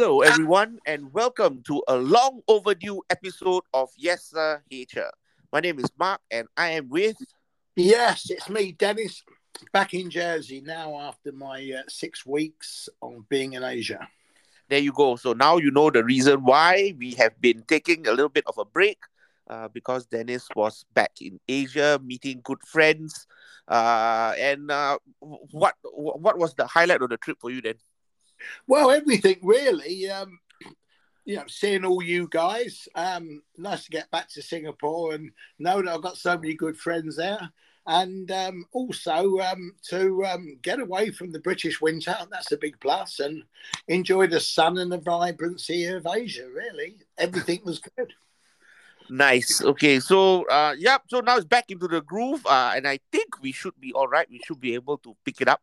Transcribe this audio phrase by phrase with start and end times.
[0.00, 5.10] Hello, everyone, and welcome to a long overdue episode of Yes Sir Hater.
[5.52, 7.16] My name is Mark, and I am with.
[7.74, 9.24] Yes, it's me, Dennis,
[9.72, 14.06] back in Jersey now after my uh, six weeks of being in Asia.
[14.68, 15.16] There you go.
[15.16, 18.56] So now you know the reason why we have been taking a little bit of
[18.56, 18.98] a break
[19.50, 23.26] uh, because Dennis was back in Asia meeting good friends.
[23.66, 27.74] Uh, and uh, what what was the highlight of the trip for you then?
[28.66, 30.10] Well, everything really.
[30.10, 30.38] Um,
[31.24, 32.88] you know, seeing all you guys.
[32.94, 36.76] Um, nice to get back to Singapore and know that I've got so many good
[36.78, 37.50] friends there.
[37.86, 42.78] And um, also um, to um, get away from the British winter, that's a big
[42.80, 43.42] plus, and
[43.88, 46.98] enjoy the sun and the vibrancy of Asia, really.
[47.16, 48.12] Everything was good.
[49.10, 49.62] Nice.
[49.62, 50.00] Okay.
[50.00, 50.98] So, uh, yeah.
[51.08, 54.08] So now it's back into the groove, uh, and I think we should be all
[54.08, 54.28] right.
[54.30, 55.62] We should be able to pick it up,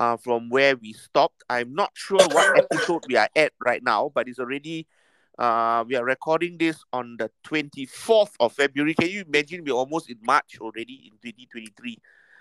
[0.00, 1.44] uh, from where we stopped.
[1.50, 4.86] I'm not sure what episode we are at right now, but it's already,
[5.38, 8.94] uh, we are recording this on the 24th of February.
[8.94, 11.98] Can you imagine we're almost in March already in 2023?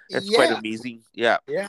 [0.10, 0.38] That's Yeah.
[0.38, 1.04] quite amazing.
[1.14, 1.38] Yeah.
[1.48, 1.68] Yeah.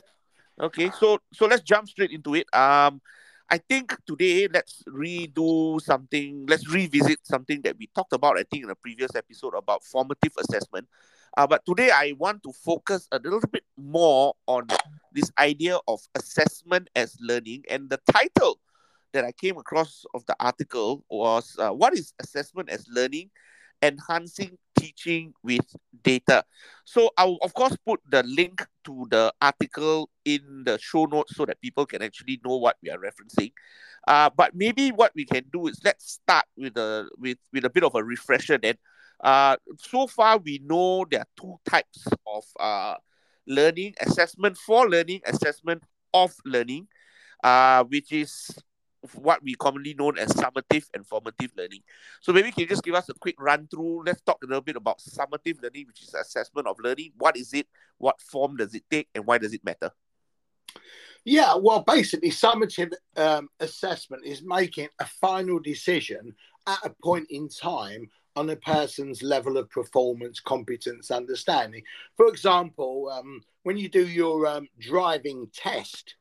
[0.59, 0.91] Okay.
[0.91, 2.47] So, so let's jump straight into it.
[2.55, 3.01] Um,
[3.49, 8.63] I think today let's redo something, let's revisit something that we talked about, I think,
[8.63, 10.87] in a previous episode about formative assessment.
[11.37, 14.67] Uh, but today I want to focus a little bit more on
[15.13, 17.63] this idea of assessment as learning.
[17.69, 18.59] And the title
[19.13, 23.29] that I came across of the article was uh, What is Assessment as Learning?
[23.83, 25.65] Enhancing Teaching with
[26.03, 26.43] Data.
[26.85, 31.45] So I'll, of course, put the link to the article in the show notes so
[31.45, 33.51] that people can actually know what we are referencing.
[34.07, 37.69] Uh, but maybe what we can do is let's start with a with, with a
[37.69, 38.75] bit of a refresher then.
[39.23, 42.95] Uh, so far we know there are two types of uh,
[43.47, 46.87] learning assessment for learning assessment of learning,
[47.43, 48.51] uh, which is
[49.15, 51.81] what we commonly known as summative and formative learning.
[52.21, 54.03] So maybe can you just give us a quick run through?
[54.05, 57.11] Let's talk a little bit about summative learning, which is assessment of learning.
[57.17, 57.67] What is it?
[57.97, 59.09] What form does it take?
[59.15, 59.91] And why does it matter?
[61.23, 66.33] Yeah, well, basically, summative um, assessment is making a final decision
[66.67, 71.83] at a point in time on a person's level of performance, competence, understanding.
[72.15, 76.15] For example, um, when you do your um, driving test,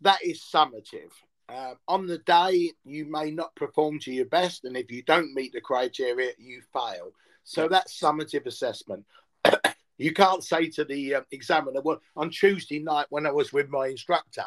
[0.00, 1.12] that is summative.
[1.48, 5.34] Uh, on the day, you may not perform to your best, and if you don't
[5.34, 7.12] meet the criteria, you fail.
[7.44, 9.04] So that's summative assessment.
[9.98, 13.68] you can't say to the uh, examiner, well, on Tuesday night when I was with
[13.68, 14.44] my instructor,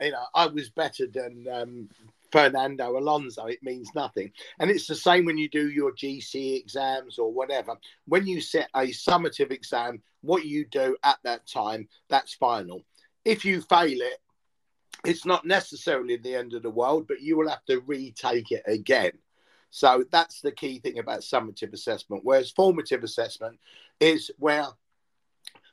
[0.00, 1.88] you know, I was better than um,
[2.32, 3.46] Fernando Alonso.
[3.46, 4.32] It means nothing.
[4.58, 7.76] And it's the same when you do your GC exams or whatever.
[8.06, 12.82] When you set a summative exam, what you do at that time, that's final.
[13.24, 14.18] If you fail it,
[15.04, 18.62] it's not necessarily the end of the world, but you will have to retake it
[18.66, 19.12] again.
[19.70, 22.22] So that's the key thing about summative assessment.
[22.24, 23.58] Whereas formative assessment
[24.00, 24.66] is where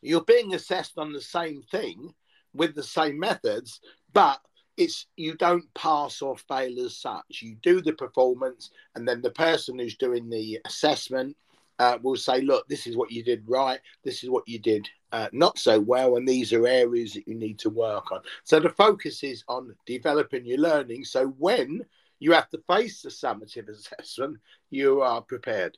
[0.01, 2.13] you're being assessed on the same thing
[2.53, 3.81] with the same methods,
[4.13, 4.39] but
[4.77, 7.41] it's you don't pass or fail as such.
[7.41, 11.35] You do the performance, and then the person who's doing the assessment
[11.79, 13.79] uh, will say, "Look, this is what you did right.
[14.03, 17.35] This is what you did uh, not so well, and these are areas that you
[17.35, 21.05] need to work on." So the focus is on developing your learning.
[21.05, 21.85] So when
[22.19, 24.37] you have to face the summative assessment,
[24.69, 25.77] you are prepared.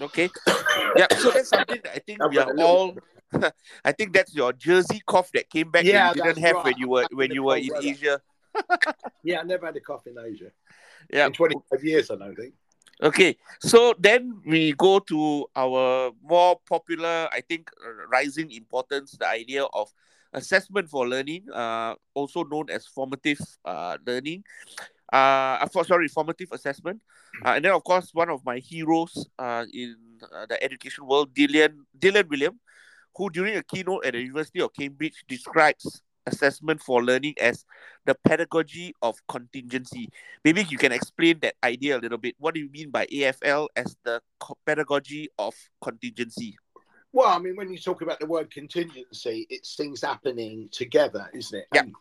[0.00, 0.30] Okay.
[0.96, 1.06] yeah.
[1.16, 2.96] So that's something that I think we are all.
[3.84, 6.64] I think that's your Jersey cough that came back Yeah, you didn't have right.
[6.66, 7.86] when you were in when you were in weather.
[7.86, 8.20] Asia.
[9.22, 10.50] Yeah, I never had a cough in Asia
[11.12, 11.26] Yeah.
[11.26, 12.10] in 25 years.
[12.10, 12.54] I don't think.
[13.00, 17.70] Okay, so then we go to our more popular, I think,
[18.10, 19.92] rising importance, the idea of
[20.32, 24.42] assessment for learning, uh, also known as formative uh, learning.
[25.12, 27.00] Uh, for, sorry, formative assessment.
[27.44, 29.94] Uh, and then, of course, one of my heroes uh, in
[30.34, 32.56] uh, the education world, Dylan, Dylan Wiliam,
[33.18, 37.64] who during a keynote at the University of Cambridge describes assessment for learning as
[38.06, 40.08] the pedagogy of contingency.
[40.44, 42.36] Maybe you can explain that idea a little bit.
[42.38, 44.22] What do you mean by AFL as the
[44.64, 46.56] pedagogy of contingency?
[47.12, 51.58] Well, I mean, when you talk about the word contingency, it's things happening together, isn't
[51.58, 51.66] it?
[51.74, 51.82] Yeah.
[51.82, 51.94] And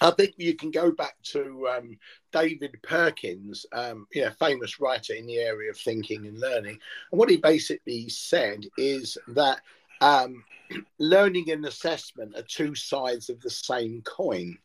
[0.00, 1.98] I think you can go back to um,
[2.32, 6.78] David Perkins, um, you know, famous writer in the area of thinking and learning.
[7.10, 9.60] And what he basically said is that
[10.02, 10.44] um,
[10.98, 14.58] learning and assessment are two sides of the same coin.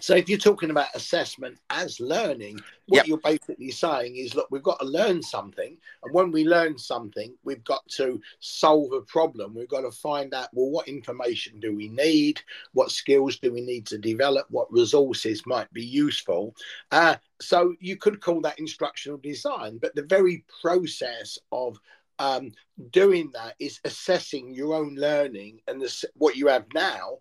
[0.00, 3.06] So if you're talking about assessment as learning, what Yep.
[3.06, 7.36] you're basically saying is, look, we've got to learn something, and when we learn something,
[7.42, 9.54] we've got to solve a problem.
[9.54, 12.40] We've got to find out, well, what information do we need?
[12.74, 14.46] What skills do we need to develop?
[14.50, 16.54] What resources might be useful?
[16.92, 21.80] Uh, so you could call that instructional design, but the very process of
[22.22, 22.52] um,
[22.90, 25.82] doing that is assessing your own learning and
[26.14, 27.18] what you have now,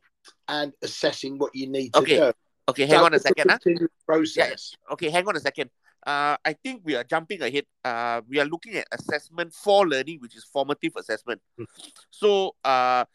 [0.48, 2.32] and assessing what you need to Okay, do.
[2.70, 3.50] Okay, hang on a second.
[3.50, 3.88] Huh?
[4.06, 4.76] process.
[4.92, 5.70] Okay, hang on a second.
[6.06, 7.66] Uh, I think we are jumping ahead.
[7.84, 11.42] Uh, we are looking at assessment for learning, which is formative assessment.
[11.58, 11.66] Hmm.
[12.10, 13.06] So, uh,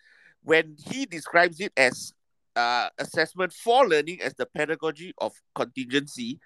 [0.42, 2.12] when he describes it as
[2.54, 6.40] uh, assessment for learning as the pedagogy of contingency,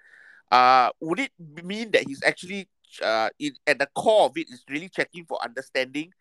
[0.51, 1.31] uh, would it
[1.63, 2.67] mean that he's actually
[3.01, 6.11] uh, in, at the core of it is really checking for understanding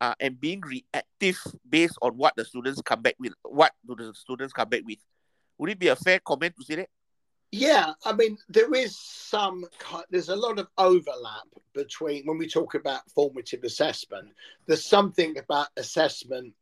[0.00, 1.38] uh, and being reactive
[1.68, 3.32] based on what the students come back with?
[3.42, 4.98] What do the students come back with?
[5.58, 6.88] Would it be a fair comment to say that?
[7.52, 9.64] Yeah, I mean, there is some,
[10.10, 14.28] there's a lot of overlap between when we talk about formative assessment,
[14.66, 16.52] there's something about assessment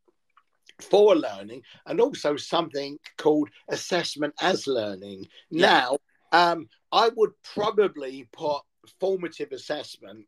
[0.79, 5.27] for learning and also something called assessment as learning.
[5.49, 5.67] Yeah.
[5.67, 5.97] Now,
[6.31, 8.61] um, I would probably put
[8.99, 10.25] formative assessment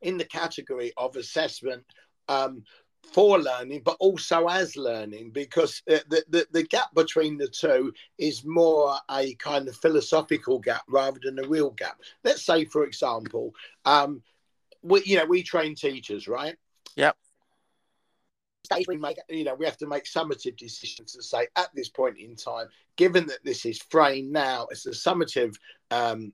[0.00, 1.84] in the category of assessment
[2.28, 2.64] um,
[3.12, 7.92] for learning, but also as learning, because uh, the, the, the gap between the two
[8.18, 12.00] is more a kind of philosophical gap rather than a real gap.
[12.24, 14.22] Let's say, for example, um,
[14.82, 16.56] we, you know, we train teachers, right?
[16.96, 17.16] Yep.
[18.88, 22.18] We make, you know, we have to make summative decisions to say at this point
[22.18, 25.56] in time, given that this is framed now as a summative
[25.90, 26.32] um,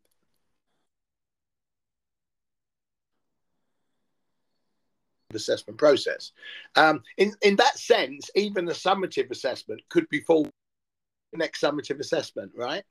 [5.34, 6.32] assessment process.
[6.76, 10.48] Um, in in that sense, even a summative assessment could be full
[11.32, 12.84] next summative assessment, right?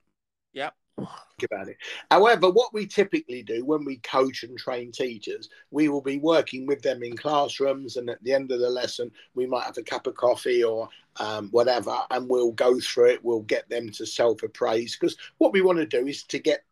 [0.52, 0.74] Yep.
[0.96, 1.76] Think about it.
[2.10, 6.66] However, what we typically do when we coach and train teachers, we will be working
[6.66, 9.82] with them in classrooms, and at the end of the lesson, we might have a
[9.82, 10.88] cup of coffee or
[11.20, 13.24] um, whatever, and we'll go through it.
[13.24, 16.64] We'll get them to self appraise because what we want to do is to get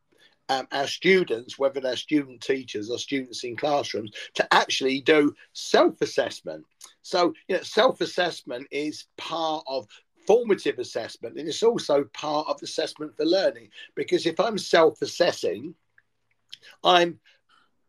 [0.49, 6.01] um, our students, whether they're student teachers or students in classrooms, to actually do self
[6.01, 6.65] assessment.
[7.03, 9.87] So, you know, self assessment is part of
[10.27, 15.75] formative assessment and it's also part of assessment for learning because if I'm self assessing,
[16.83, 17.19] I'm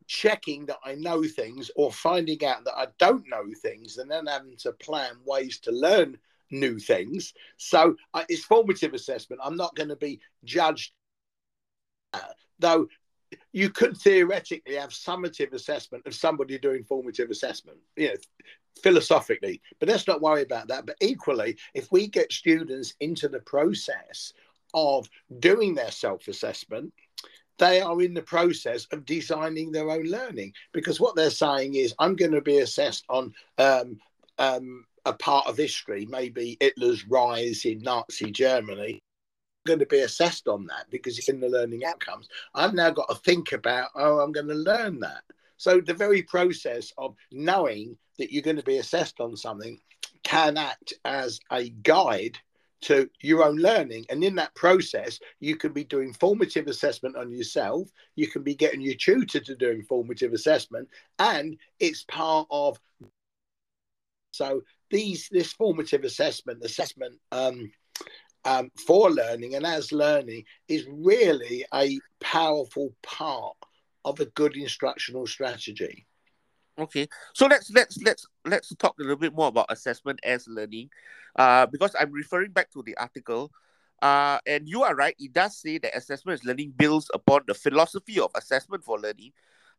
[0.07, 4.27] checking that I know things or finding out that I don't know things and then
[4.27, 6.18] having to plan ways to learn
[6.50, 7.33] new things.
[7.57, 9.42] So uh, it's formative assessment.
[9.44, 10.94] I'm not going to be judged,
[12.59, 12.88] though
[13.51, 18.15] you could theoretically have summative assessment of somebody doing formative assessment, you know,
[18.81, 20.86] philosophically, but let's not worry about that.
[20.86, 24.33] But equally, if we get students into the process
[24.74, 25.09] of
[25.39, 26.94] doing their self assessment,
[27.57, 31.94] they are in the process of designing their own learning because what they're saying is,
[32.00, 34.00] I'm going to be assessed on um,
[34.38, 39.01] um, a part of history, maybe Hitler's rise in Nazi Germany.
[39.68, 42.30] Going to be assessed on that because it's in the learning outcomes.
[42.56, 45.24] I've now got to think about, oh, I'm going to learn that.
[45.58, 49.80] So the very process of knowing that you're going to be assessed on something
[50.24, 52.38] can act as a guide
[52.81, 54.06] to your own learning.
[54.10, 57.90] And in that process, you can be doing formative assessment on yourself.
[58.16, 60.88] You can be getting your tutor to doing formative assessment,
[61.20, 62.80] and it's part of.
[64.31, 64.62] So
[64.92, 67.72] these this formative assessment, assessment um,
[68.48, 73.58] um, for learning and as learning is really a powerful part
[74.06, 76.08] of a good instructional strategy.
[76.80, 80.89] Okay, so let's let's let's let's talk a little bit more about assessment as learning,
[81.36, 83.51] uh, because I'm referring back to the article,
[84.01, 85.16] uh, and you are right.
[85.20, 89.32] It does say that assessment as learning builds upon the philosophy of assessment for learning.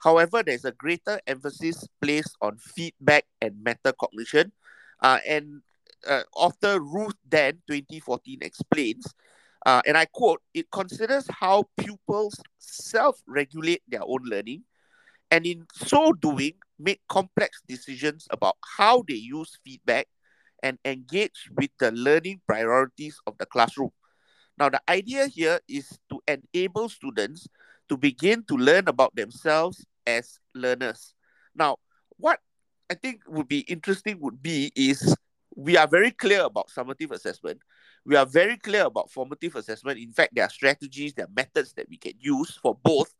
[0.03, 4.51] However, there's a greater emphasis placed on feedback and metacognition,
[5.01, 5.63] uh, and
[6.07, 9.14] uh, author Ruth Dann 2014 explains,
[9.67, 14.64] uh, and I quote: "It considers how pupils self-regulate their own learning."
[15.31, 20.07] and in so doing, make complex decisions about how they use feedback
[20.62, 23.90] and engage with the learning priorities of the classroom.
[24.59, 27.47] Now, the idea here is to enable students
[27.88, 31.14] to begin to learn about themselves as learners.
[31.55, 31.76] Now,
[32.17, 32.40] what
[32.90, 35.14] I think would be interesting would be is
[35.59, 37.61] we are very clear about summative assessment.
[38.07, 39.99] We are very clear about formative assessment.
[39.99, 43.12] In fact, there are strategies, there are methods that we can use for both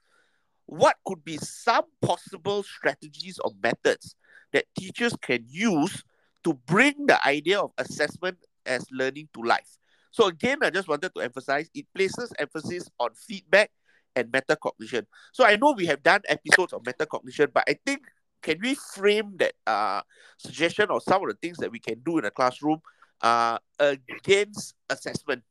[0.67, 4.15] what could be some possible strategies or methods
[4.53, 6.05] that teachers can use
[6.45, 9.77] to bring the idea of assessment as learning to life?
[10.13, 13.73] So again, I just wanted to emphasize it places emphasis on feedback
[14.15, 15.07] and metacognition.
[15.33, 18.03] So I know we have done episodes of metacognition, but I think
[18.43, 20.03] can we frame that uh,
[20.39, 22.81] suggestion or some of the things that we can do in a classroom
[23.23, 25.43] uh, against assessment?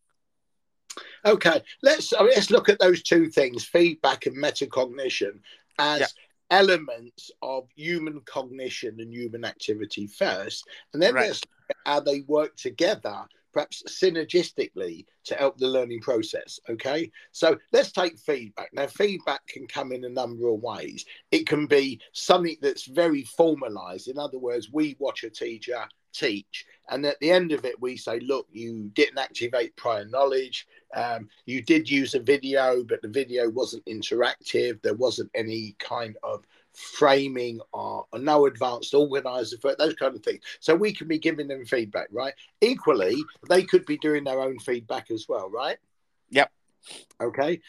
[1.25, 5.39] Okay, let's I mean, let's look at those two things: feedback and metacognition
[5.77, 6.07] as yeah.
[6.49, 11.27] elements of human cognition and human activity first, and then right.
[11.27, 11.41] let's
[11.85, 16.59] how they work together perhaps synergistically to help the learning process.
[16.69, 18.69] Okay, so let's take feedback.
[18.73, 21.05] Now, feedback can come in a number of ways.
[21.31, 24.07] It can be something that's very formalized.
[24.07, 27.97] In other words, we watch a teacher teach, and at the end of it, we
[27.97, 30.67] say, Look, you didn't activate prior knowledge.
[30.95, 34.81] Um, you did use a video, but the video wasn't interactive.
[34.81, 36.45] There wasn't any kind of
[36.77, 40.41] framing or, or no advanced organizer for those kind of things.
[40.59, 42.33] So we can be giving them feedback, right?
[42.61, 43.17] Equally,
[43.49, 45.77] they could be doing their own feedback as well, right?
[46.29, 46.51] Yep.
[47.19, 47.59] Okay.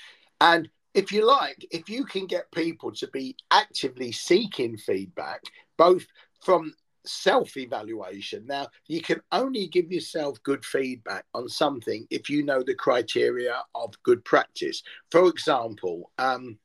[0.41, 5.41] And if you like, if you can get people to be actively seeking feedback,
[5.79, 6.07] both
[6.41, 6.75] from
[7.07, 8.47] self evaluation.
[8.47, 13.63] Now, you can only give yourself good feedback on something if you know the criteria
[13.75, 14.83] of good practice.
[15.11, 16.59] For example, um,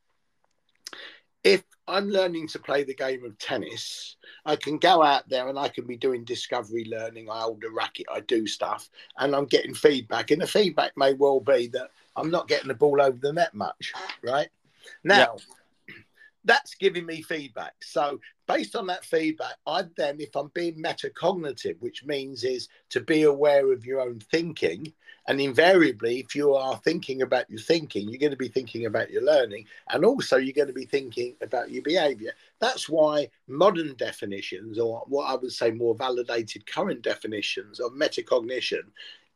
[1.44, 5.60] if I'm learning to play the game of tennis, I can go out there and
[5.60, 7.30] I can be doing discovery learning.
[7.30, 10.32] I hold a racket, I do stuff, and I'm getting feedback.
[10.32, 13.54] And the feedback may well be that I'm not getting the ball over the net
[13.54, 14.50] much, right?
[15.04, 15.36] Now,
[16.46, 17.74] that's giving me feedback.
[17.82, 23.02] So based on that feedback, I then, if I'm being metacognitive, which means is to
[23.02, 24.94] be aware of your own thinking,
[25.28, 29.10] and invariably, if you are thinking about your thinking, you're going to be thinking about
[29.10, 32.34] your learning, and also you're going to be thinking about your behavior.
[32.60, 38.84] That's why modern definitions, or what I would say more validated current definitions of metacognition,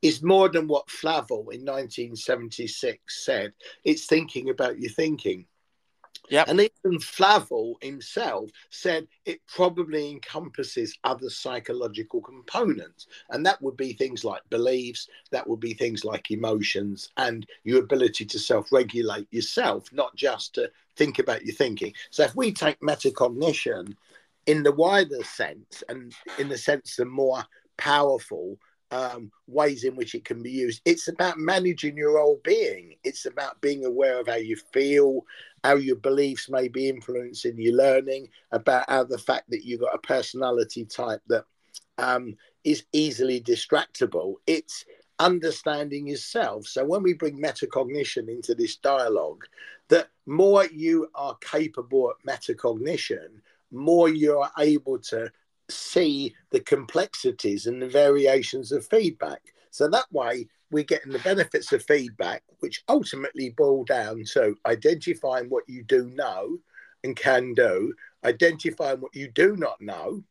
[0.01, 3.53] is more than what Flavell in 1976 said.
[3.83, 5.45] It's thinking about your thinking.
[6.29, 6.47] Yep.
[6.49, 13.07] And even Flavell himself said it probably encompasses other psychological components.
[13.29, 17.81] And that would be things like beliefs, that would be things like emotions, and your
[17.81, 21.93] ability to self regulate yourself, not just to think about your thinking.
[22.09, 23.95] So if we take metacognition
[24.45, 27.43] in the wider sense, and in the sense the more
[27.77, 28.57] powerful
[28.91, 30.81] um, ways in which it can be used.
[30.85, 32.95] It's about managing your whole being.
[33.03, 35.25] It's about being aware of how you feel,
[35.63, 39.95] how your beliefs may be influencing your learning, about how the fact that you've got
[39.95, 41.45] a personality type that
[41.97, 44.35] um, is easily distractible.
[44.45, 44.85] It's
[45.19, 46.67] understanding yourself.
[46.67, 49.45] So when we bring metacognition into this dialogue,
[49.89, 53.41] that more you are capable at metacognition,
[53.71, 55.31] more you are able to
[55.69, 59.41] see the complexities and the variations of feedback.
[59.71, 65.49] So that way, we're getting the benefits of feedback, which ultimately boil down to identifying
[65.49, 66.57] what you do know
[67.03, 67.93] and can do,
[68.23, 70.23] identifying what you do not know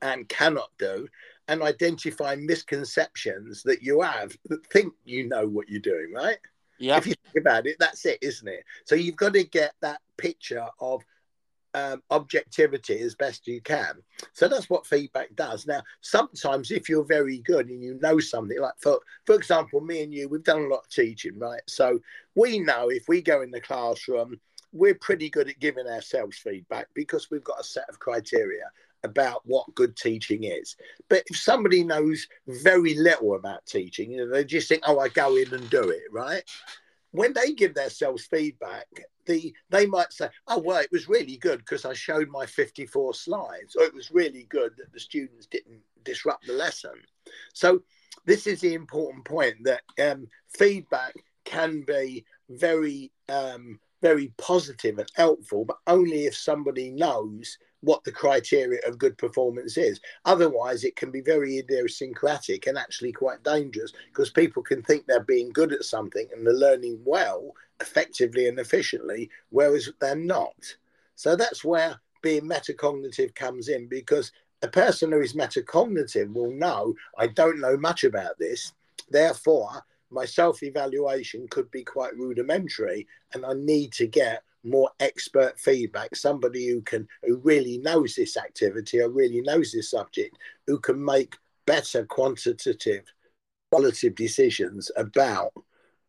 [0.00, 1.08] and cannot do,
[1.48, 6.38] and identifying misconceptions that you have that think you know what you're doing, right?
[6.78, 6.96] Yeah.
[6.96, 8.64] If you think about it, that's it, isn't it?
[8.84, 11.04] So you've got to get that picture of
[11.74, 13.94] um, objectivity as best you can.
[14.32, 15.66] So that's what feedback does.
[15.66, 20.02] Now, sometimes if you're very good and you know something, like for for example, me
[20.02, 21.62] and you, we've done a lot of teaching, right?
[21.66, 22.00] So
[22.34, 24.38] we know if we go in the classroom,
[24.72, 28.64] we're pretty good at giving ourselves feedback because we've got a set of criteria
[29.04, 30.76] about what good teaching is.
[31.08, 35.08] But if somebody knows very little about teaching, you know, they just think, oh, I
[35.08, 36.42] go in and do it, right?
[37.12, 38.86] When they give themselves feedback,
[39.26, 43.14] the they might say, "Oh well, it was really good because I showed my 54
[43.14, 46.94] slides," or "It was really good that the students didn't disrupt the lesson."
[47.52, 47.82] So
[48.24, 50.26] this is the important point that um,
[50.56, 51.14] feedback
[51.44, 58.12] can be very um, very positive and helpful, but only if somebody knows what the
[58.12, 60.00] criteria of good performance is.
[60.24, 65.20] Otherwise, it can be very idiosyncratic and actually quite dangerous because people can think they're
[65.20, 70.76] being good at something and they're learning well, effectively, and efficiently, whereas they're not.
[71.16, 76.94] So that's where being metacognitive comes in because a person who is metacognitive will know
[77.18, 78.72] I don't know much about this.
[79.10, 85.58] Therefore, my self evaluation could be quite rudimentary, and I need to get more expert
[85.58, 90.78] feedback, somebody who can who really knows this activity or really knows this subject, who
[90.78, 93.04] can make better quantitative,
[93.70, 95.52] qualitative decisions about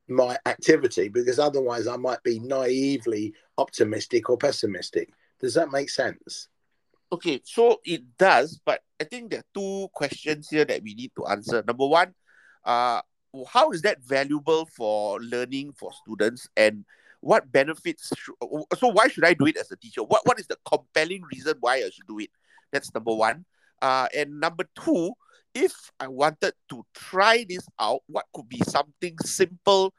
[0.07, 5.09] my activity because otherwise I might be naively optimistic or pessimistic.
[5.39, 6.47] Does that make sense?
[7.11, 11.11] Okay, so it does, but I think there are two questions here that we need
[11.15, 11.63] to answer.
[11.65, 12.13] Number one,
[12.65, 13.01] uh,
[13.47, 16.85] how is that valuable for learning for students and
[17.23, 18.11] what benefits
[18.77, 20.03] so why should i do it as a teacher?
[20.03, 22.29] What, what is the compelling reason why i should do it?
[22.71, 23.45] That's number one.
[23.81, 25.13] Uh, and number two
[25.55, 29.93] if i wanted to try this out what could be something simple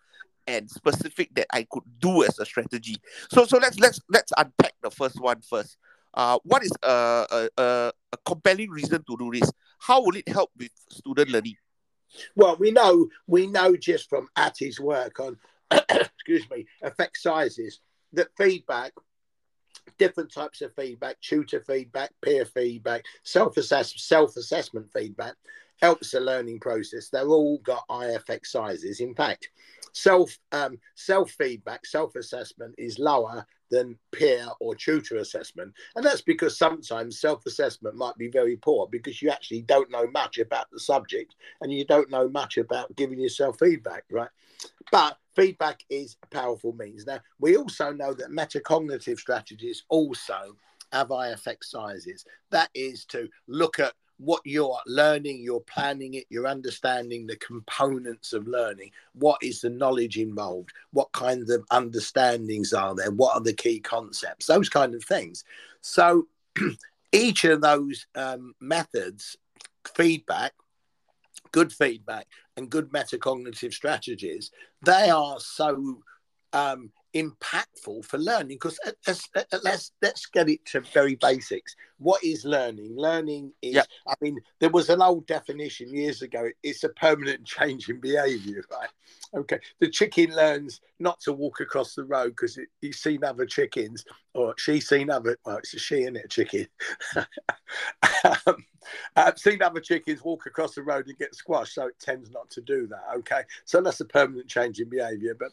[0.47, 2.97] and specific that i could do as a strategy?
[3.31, 5.76] So so let's let's let's unpack the first one first.
[6.16, 9.50] Uh, what is a, a, a, a compelling reason to do this?
[9.81, 11.57] How will it help with student learning?
[12.37, 15.38] Well, we know we know just from Hattie's work on
[15.71, 17.80] excuse me effect sizes
[18.14, 18.92] that feedback,
[19.99, 25.35] different types of feedback, tutor feedback, peer feedback, self assess self assessment feedback
[25.83, 27.09] helps the learning process.
[27.09, 29.00] They're all got effect sizes.
[29.00, 29.49] In fact,
[29.92, 35.73] self um, self feedback, self assessment is lower than peer or tutor assessment.
[35.97, 40.06] And that's because sometimes self assessment might be very poor because you actually don't know
[40.12, 44.30] much about the subject and you don't know much about giving yourself feedback, right?
[44.92, 47.07] But feedback is a powerful means.
[47.07, 50.57] Now, we also know that metacognitive strategies also
[50.93, 52.25] have effect sizes.
[52.50, 58.33] That is to look at what you're learning, you're planning it, you're understanding the components
[58.33, 58.91] of learning.
[59.14, 60.73] What is the knowledge involved?
[60.93, 63.11] What kinds of understandings are there?
[63.11, 64.47] What are the key concepts?
[64.47, 65.45] Those kind of things.
[65.81, 66.29] So
[67.12, 69.37] each of those um, methods,
[69.95, 70.53] feedback,
[71.55, 74.51] good feedback, and good metacognitive strategies,
[74.85, 76.01] they are so
[76.53, 79.28] um, impactful for learning because let's,
[79.62, 81.76] let's let's get it to very basics.
[81.99, 82.97] What is learning?
[82.97, 83.87] Learning is yep.
[84.09, 88.62] i mean there was an old definition years ago it's a permanent change in behavior
[88.71, 88.88] right?
[89.35, 94.04] Okay the chicken learns not to walk across the road because he's seen other chickens
[94.35, 96.66] or she's seen other well it's a she and it a chicken?
[98.47, 98.64] Um,
[99.16, 102.50] i've seen other chickens walk across the road and get squashed so it tends not
[102.50, 103.42] to do that okay?
[103.64, 105.52] So that's a permanent change in behavior but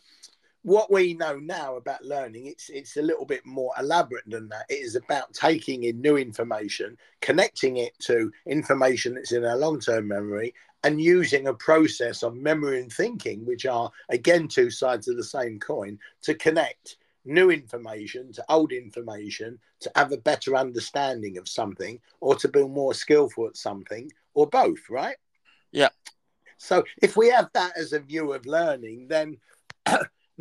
[0.64, 4.66] what we know now about learning it's it's a little bit more elaborate than that.
[4.70, 10.08] It is about taking in new information connecting it to information that's in our long-term
[10.08, 10.54] memory
[10.84, 15.24] and using a process of memory and thinking which are again two sides of the
[15.24, 21.48] same coin to connect new information to old information to have a better understanding of
[21.48, 25.18] something or to be more skillful at something or both right?
[25.72, 25.90] Yeah.
[26.58, 29.38] So if we have that as a view of learning then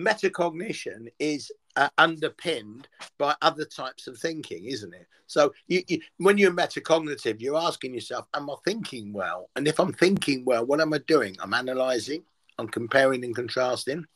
[0.01, 5.07] metacognition is uh, underpinned by other types of thinking, isn't it?
[5.27, 9.79] So you, you, when you're metacognitive, you're asking yourself, "Am I thinking well?" And if
[9.79, 11.37] I'm thinking well, what am I doing?
[11.41, 12.25] I'm analysing,
[12.59, 14.07] I'm comparing and contrasting,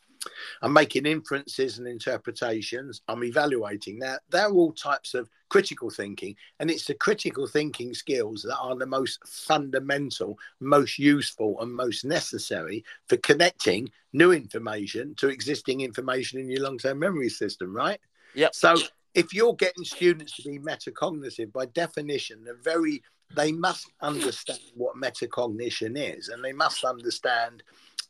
[0.63, 3.03] I'm making inferences and interpretations.
[3.09, 3.99] I'm evaluating.
[3.99, 8.77] Now, they're all types of critical thinking, and it's the critical thinking skills that are
[8.77, 16.39] the most fundamental, most useful, and most necessary for connecting new information to existing information
[16.41, 18.01] in your long term memory system, right?
[18.35, 18.49] Yeah.
[18.53, 18.77] So,
[19.15, 23.03] if you're getting students to be metacognitive, by definition, they're very
[23.35, 27.63] they must understand what metacognition is and they must understand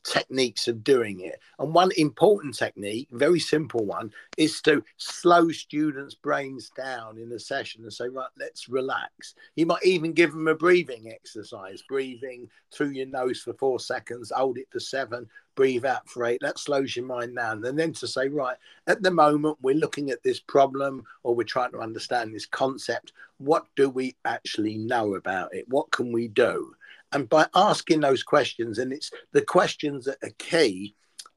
[0.05, 1.41] techniques of doing it.
[1.59, 7.39] And one important technique, very simple one, is to slow students' brains down in a
[7.39, 9.35] session and say, right, let's relax.
[9.57, 14.33] You might even give them a breathing exercise, breathing through your nose for four seconds,
[14.35, 16.41] hold it for seven, breathe out for eight.
[16.43, 17.65] That slows your mind down.
[17.65, 21.45] And then to say, right, at the moment, we're looking at this problem or we're
[21.45, 23.13] trying to understand this concept.
[23.39, 25.69] What do we actually know about it?
[25.69, 26.75] What can we do?
[27.15, 30.95] And by asking those questions, and it's the questions that are key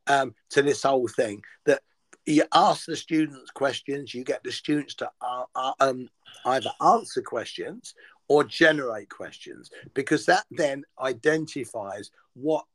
[0.08, 1.82] um, to this whole thing that
[2.26, 6.10] you ask the students questions, you get the students to uh, uh, um,
[6.46, 7.94] either answer questions
[8.28, 12.66] or generate questions, because that then identifies what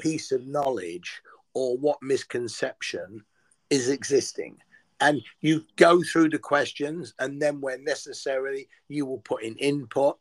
[0.00, 1.22] piece of knowledge
[1.54, 3.24] or what misconception
[3.70, 4.58] is existing.
[5.00, 10.18] And you go through the questions, and then, where necessary, you will put in input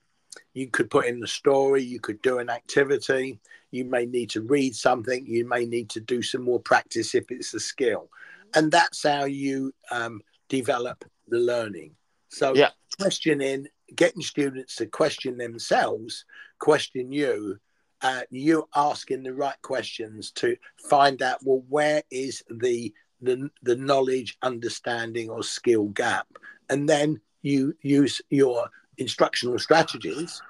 [0.53, 3.39] you could put in the story, you could do an activity,
[3.71, 7.31] you may need to read something, you may need to do some more practice if
[7.31, 8.09] it's a skill.
[8.53, 11.95] And that's how you um, develop the learning.
[12.29, 12.69] So, yeah.
[12.99, 16.25] questioning, getting students to question themselves,
[16.59, 17.57] question you,
[18.01, 20.57] uh, you asking the right questions to
[20.89, 26.27] find out, well, where is the the, the knowledge, understanding, or skill gap?
[26.69, 28.67] And then you use your
[28.97, 30.41] instructional strategies,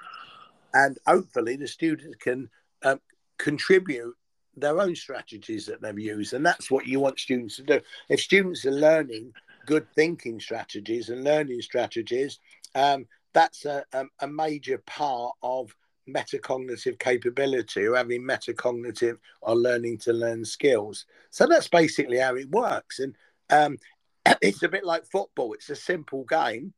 [0.73, 2.49] and hopefully the students can
[2.83, 2.99] um,
[3.37, 4.15] contribute
[4.55, 7.81] their own strategies that they've used, and that's what you want students to do.
[8.09, 9.33] If students are learning
[9.65, 12.39] good thinking strategies and learning strategies,
[12.75, 15.73] um, that's a, a, a, major part of
[16.09, 21.05] metacognitive capability or having metacognitive or learning to learn skills.
[21.29, 22.99] So that's basically how it works.
[22.99, 23.15] And
[23.49, 23.77] um,
[24.41, 25.53] it's a bit like football.
[25.53, 26.73] It's a simple game,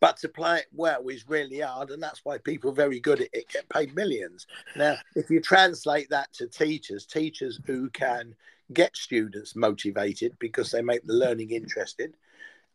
[0.00, 3.28] but to play it well is really hard, and that's why people very good at
[3.32, 4.46] it get paid millions.
[4.76, 8.34] Now, if you translate that to teachers, teachers who can
[8.72, 12.12] get students motivated because they make the learning interesting,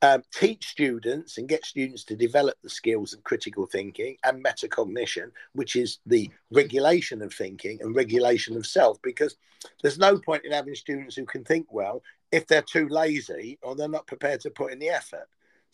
[0.02, 5.32] um, teach students and get students to develop the skills of critical thinking and metacognition,
[5.54, 9.02] which is the regulation of thinking and regulation of self.
[9.02, 9.38] Because
[9.82, 13.76] there's no point in having students who can think well if they're too lazy or
[13.76, 15.28] they're not prepared to put in the effort.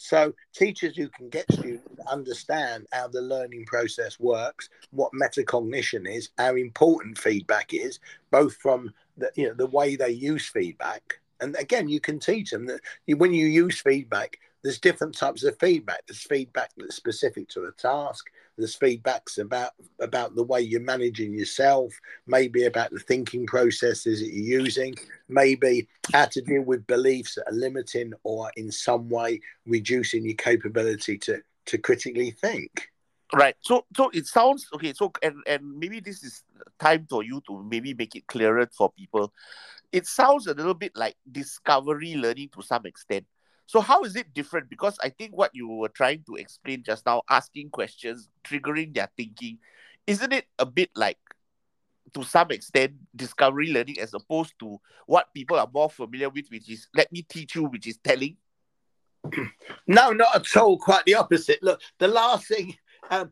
[0.04, 6.10] So, teachers who can get students to understand how the learning process works, what metacognition
[6.10, 8.00] is, how important feedback is,
[8.32, 12.52] both from the, you know, the way they use feedback and again, you can teach
[12.52, 12.82] them that
[13.18, 16.06] when you use feedback, there's different types of feedback.
[16.08, 18.30] There's feedback that's specific to a task.
[18.62, 21.93] There's feedbacks about about the way you're managing yourself,
[22.28, 24.95] maybe about the thinking processes that you're using,
[25.28, 30.36] maybe how to deal with beliefs that are limiting or in some way reducing your
[30.36, 32.89] capability to to critically think.
[33.34, 33.56] Right.
[33.62, 34.93] So so it sounds okay.
[34.93, 36.43] So and and maybe this is
[36.80, 39.34] time for you to maybe make it clearer for people
[39.91, 43.26] it sounds a little bit like discovery learning to some extent.
[43.65, 44.69] So how is it different?
[44.69, 49.10] Because I think what you were trying to explain just now, asking questions, triggering their
[49.15, 49.60] thinking,
[50.08, 51.17] isn't it a bit like
[52.13, 56.69] to some extent discovery learning as opposed to what people are more familiar with, which
[56.69, 58.38] is let me teach you, which is telling?
[59.88, 60.78] No, not at all.
[60.78, 61.62] Quite the opposite.
[61.62, 62.76] Look, the last thing
[63.10, 63.32] um,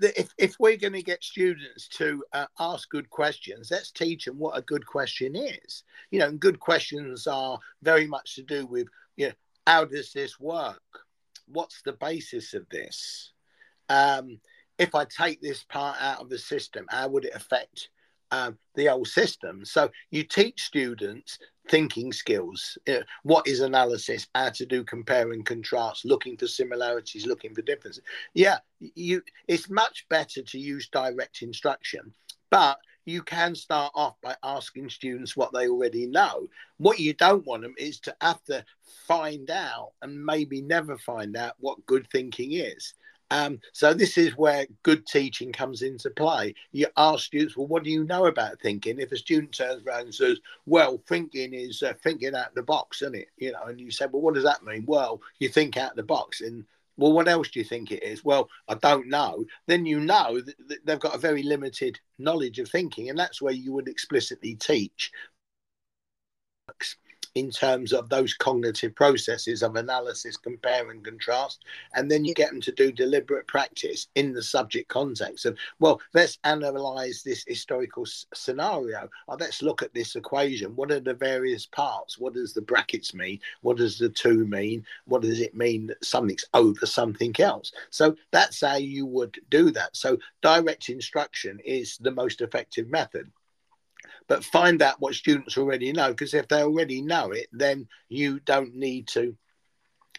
[0.00, 4.38] if, if we're going to get students to uh, ask good questions, let's teach them
[4.38, 5.84] what a good question is.
[6.10, 9.32] You know, good questions are very much to do with, you know,
[9.66, 10.82] how does this work?
[11.46, 13.32] What's the basis of this?
[13.88, 14.40] Um,
[14.78, 17.90] if I take this part out of the system, how would it affect
[18.30, 19.64] um, the old system?
[19.64, 22.78] So you teach students thinking skills.
[22.86, 24.26] You know, what is analysis?
[24.34, 28.02] How to do compare and contrast, looking for similarities, looking for differences.
[28.34, 29.22] Yeah, you.
[29.46, 32.12] It's much better to use direct instruction,
[32.50, 36.48] but you can start off by asking students what they already know.
[36.78, 38.64] What you don't want them is to have to
[39.06, 42.94] find out and maybe never find out what good thinking is.
[43.32, 46.54] Um, so this is where good teaching comes into play.
[46.72, 49.00] You ask students, well, what do you know about thinking?
[49.00, 53.00] If a student turns around and says, well, thinking is uh, thinking out the box,
[53.00, 53.28] isn't it?
[53.38, 54.84] You know, and you say, well, what does that mean?
[54.86, 56.42] Well, you think out the box.
[56.42, 58.24] And well, what else do you think it is?
[58.24, 59.44] Well, I don't know.
[59.66, 63.52] Then you know that they've got a very limited knowledge of thinking, and that's where
[63.52, 65.10] you would explicitly teach
[67.34, 71.64] in terms of those cognitive processes of analysis, compare and contrast.
[71.94, 76.00] And then you get them to do deliberate practice in the subject context of, well,
[76.14, 79.08] let's analyze this historical s- scenario.
[79.28, 80.76] Oh, let's look at this equation.
[80.76, 82.18] What are the various parts?
[82.18, 83.40] What does the brackets mean?
[83.62, 84.84] What does the two mean?
[85.06, 87.72] What does it mean that something's over something else?
[87.90, 89.96] So that's how you would do that.
[89.96, 93.30] So direct instruction is the most effective method
[94.28, 98.40] but find out what students already know because if they already know it then you
[98.40, 99.36] don't need to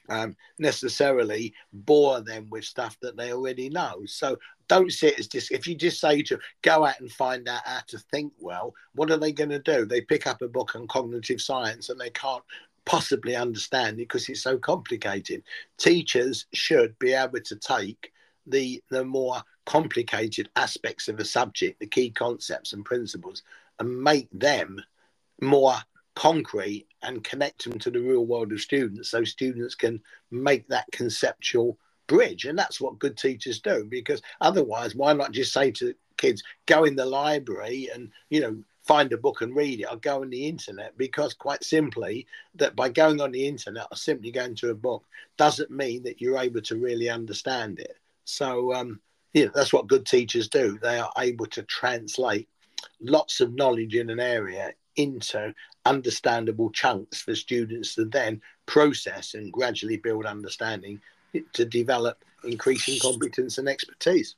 [0.10, 4.02] um, necessarily bore them with stuff that they already know.
[4.06, 4.38] So
[4.68, 7.82] don't sit as just if you just say to go out and find out how
[7.88, 9.86] to think well what are they going to do?
[9.86, 12.44] They pick up a book on cognitive science and they can't
[12.86, 15.44] possibly understand it because it's so complicated.
[15.78, 18.12] Teachers should be able to take
[18.48, 23.44] the the more complicated aspects of a subject the key concepts and principles
[23.80, 24.82] and make them
[25.42, 25.76] more
[26.16, 30.86] concrete and connect them to the real world of students so students can make that
[30.92, 32.46] conceptual bridge.
[32.46, 36.84] And that's what good teachers do because otherwise why not just say to kids go
[36.84, 40.30] in the library and you know find a book and read it or go on
[40.30, 44.70] the internet because quite simply that by going on the internet or simply going to
[44.70, 45.06] a book
[45.38, 47.98] doesn't mean that you're able to really understand it.
[48.26, 49.00] So um
[49.34, 50.78] know that's what good teachers do.
[50.82, 52.48] They are able to translate
[53.02, 55.54] lots of knowledge in an area into
[55.86, 61.00] understandable chunks for students to then process and gradually build understanding
[61.54, 64.36] to develop increasing competence and expertise.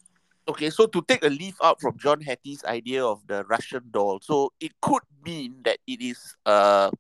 [0.47, 4.19] Okay, so to take a leaf out from John Hattie's idea of the Russian doll,
[4.21, 6.91] so it could mean that it is a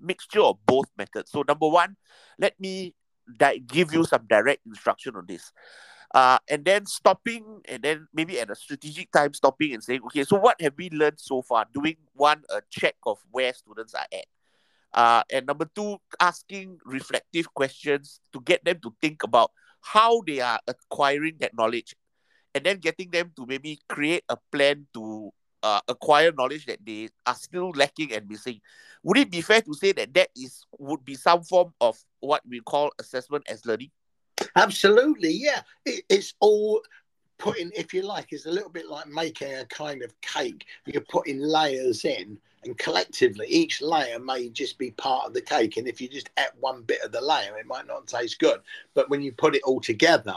[0.00, 1.30] mixture of both methods.
[1.30, 1.96] So number one,
[2.38, 2.94] let me
[3.36, 5.52] di- give you some direct instruction on this
[6.14, 10.24] uh, and then stopping and then maybe at a strategic time stopping and saying okay
[10.24, 14.06] so what have we learned so far doing one a check of where students are
[14.12, 14.26] at
[14.94, 20.40] uh, and number two asking reflective questions to get them to think about how they
[20.40, 21.94] are acquiring that knowledge
[22.54, 25.30] and then getting them to maybe create a plan to
[25.62, 28.60] uh, acquire knowledge that they are still lacking and missing.
[29.02, 32.42] Would it be fair to say that that is would be some form of what
[32.46, 33.90] we call assessment as learning?
[34.56, 35.62] Absolutely, yeah.
[35.84, 36.82] It, it's all
[37.38, 40.64] putting, if you like, it's a little bit like making a kind of cake.
[40.86, 45.76] You're putting layers in, and collectively, each layer may just be part of the cake.
[45.76, 48.60] And if you just add one bit of the layer, it might not taste good.
[48.94, 50.36] But when you put it all together,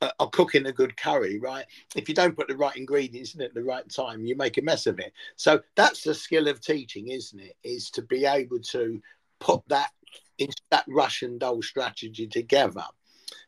[0.00, 1.66] uh, or cooking a good curry, right?
[1.96, 4.62] If you don't put the right ingredients in at the right time, you make a
[4.62, 5.12] mess of it.
[5.36, 7.56] So that's the skill of teaching, isn't it?
[7.64, 9.02] Is to be able to
[9.40, 9.90] put that
[10.38, 12.84] in that Russian doll strategy together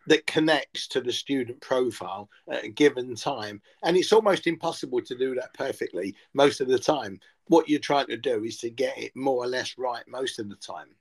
[0.06, 3.60] that connects to the student profile at a given time.
[3.82, 7.20] And it's almost impossible to do that perfectly most of the time.
[7.46, 10.48] What you're trying to do is to get it more or less right most of
[10.48, 10.94] the time.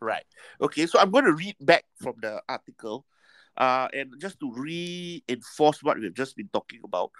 [0.00, 0.24] Right.
[0.60, 0.86] Okay.
[0.86, 3.06] So I'm going to read back from the article
[3.56, 7.10] uh, and just to reinforce what we've just been talking about.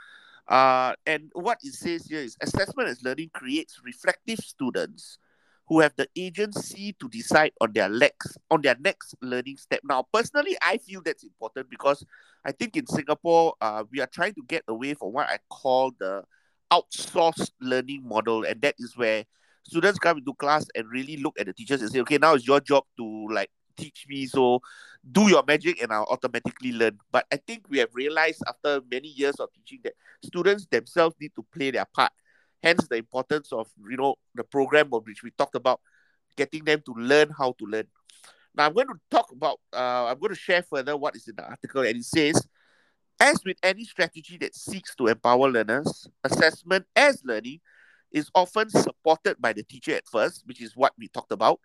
[0.49, 5.19] Uh, and what it says here is assessment as learning creates reflective students
[5.69, 9.81] who have the agency to decide on their next on their next learning step.
[9.85, 12.05] Now, personally, I feel that's important because
[12.45, 15.93] I think in Singapore, uh, we are trying to get away from what I call
[15.99, 16.23] the
[16.73, 19.25] outsourced learning model, and that is where
[19.65, 22.47] students come into class and really look at the teachers and say, "Okay, now it's
[22.47, 24.61] your job to like teach me, so
[25.11, 29.09] do your magic, and I'll automatically learn." But I think we have realized after many
[29.09, 32.13] years of teaching that students themselves need to play their part
[32.63, 35.81] Hence the importance of you know the program of which we talked about,
[36.37, 37.87] getting them to learn how to learn.
[38.55, 39.61] Now I'm going to talk about.
[39.73, 42.47] Uh, I'm going to share further what is in the article, and it says,
[43.21, 47.61] as with any strategy that seeks to empower learners, assessment as learning
[48.13, 51.61] is often supported by the teacher at first, which is what we talked about.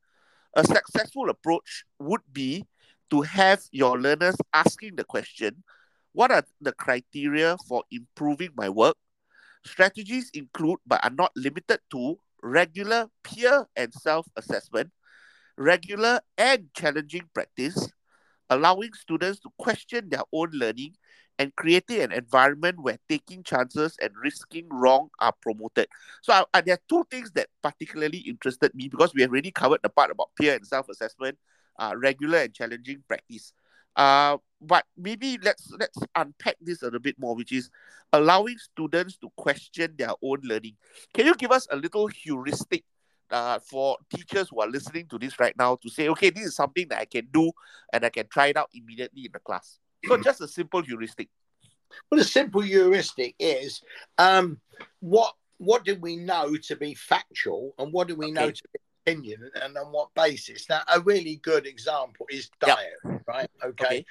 [0.56, 2.66] A successful approach would be
[3.10, 5.64] to have your learners asking the question,
[6.14, 8.98] what are the criteria for improving my work?
[9.66, 14.92] Strategies include, but are not limited to, regular peer and self assessment,
[15.58, 17.90] regular and challenging practice,
[18.50, 20.96] allowing students to question their own learning,
[21.40, 25.88] and creating an environment where taking chances and risking wrong are promoted.
[26.22, 29.52] So I, I, there are two things that particularly interested me because we have already
[29.52, 31.38] covered the part about peer and self assessment,
[31.80, 33.54] uh, regular and challenging practice.
[33.96, 37.70] Uh, but maybe let's let's unpack this a little bit more, which is
[38.14, 40.76] allowing students to question their own learning.
[41.14, 42.84] Can you give us a little heuristic
[43.32, 46.56] uh, for teachers who are listening to this right now to say, okay, this is
[46.56, 47.52] something that I can do
[47.92, 49.80] and I can try it out immediately in the class?
[50.06, 51.30] So just a simple heuristic.
[52.10, 53.82] Well, the simple heuristic is
[54.18, 54.60] um,
[55.00, 58.34] what what do we know to be factual and what do we okay.
[58.34, 60.68] know to be opinion and on what basis?
[60.70, 63.22] Now, a really good example is diet, yep.
[63.28, 63.50] right?
[63.64, 64.06] Okay.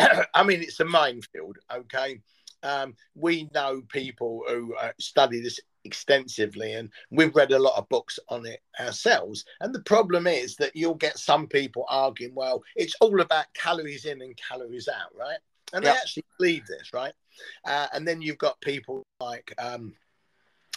[0.00, 0.24] okay.
[0.34, 2.20] I mean, it's a minefield, okay?
[2.62, 7.88] Um, we know people who uh, study this extensively and we've read a lot of
[7.88, 12.62] books on it ourselves and the problem is that you'll get some people arguing well
[12.76, 15.38] it's all about calories in and calories out right
[15.72, 15.94] and yep.
[15.94, 17.14] they actually believe this right
[17.64, 19.92] uh, and then you've got people like um,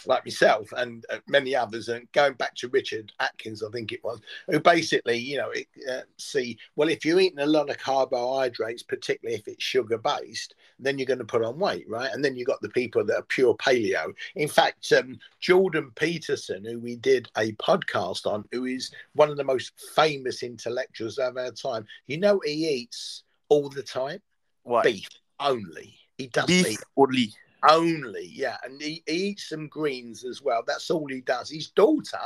[0.06, 4.02] like myself and uh, many others, and going back to Richard Atkins, I think it
[4.04, 7.78] was, who basically, you know, it, uh, see, well, if you're eating a lot of
[7.78, 12.10] carbohydrates, particularly if it's sugar based, then you're going to put on weight, right?
[12.12, 14.12] And then you've got the people that are pure paleo.
[14.34, 19.36] In fact, um, Jordan Peterson, who we did a podcast on, who is one of
[19.36, 24.20] the most famous intellectuals of our time, you know, he eats all the time
[24.62, 24.84] what?
[24.84, 25.08] beef
[25.40, 25.98] only.
[26.18, 26.78] He does beef eat.
[26.96, 27.32] only
[27.68, 30.62] only, yeah, and he, he, eats some greens as well.
[30.66, 31.50] That's all he does.
[31.50, 32.18] His daughter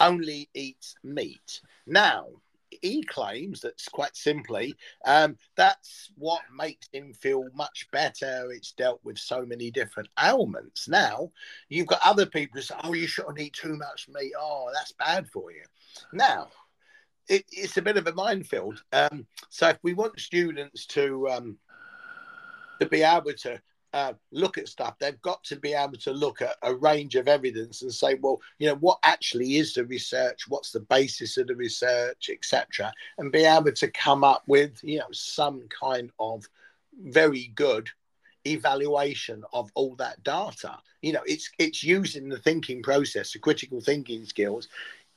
[0.00, 1.60] only eats meat.
[1.86, 2.26] Now,
[2.80, 8.50] he claims that's quite simply um, that's what makes him feel much better.
[8.50, 10.88] It's dealt with so many different ailments.
[10.88, 11.30] Now,
[11.68, 14.32] you've got other people who say, oh, you shouldn't eat too much meat.
[14.38, 15.62] Oh, that's bad for you.
[16.12, 16.48] Now,
[17.28, 18.82] it, it's a bit of a minefield.
[18.92, 21.58] Um, so if we want students to um,
[22.80, 23.60] to be able to
[23.92, 27.28] uh, look at stuff, they've got to be able to look at a range of
[27.28, 30.48] evidence and say, well, you know, what actually is the research?
[30.48, 34.98] What's the basis of the research, etc., and be able to come up with, you
[34.98, 36.44] know, some kind of
[37.04, 37.88] very good
[38.46, 40.78] evaluation of all that data.
[41.02, 44.68] You know, it's it's using the thinking process, the critical thinking skills,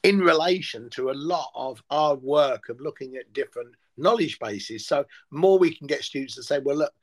[0.04, 4.86] in relation to a lot of our work of looking at different knowledge bases.
[4.86, 6.94] So more we can get students to say, well, look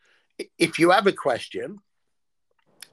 [0.59, 1.79] if you have a question,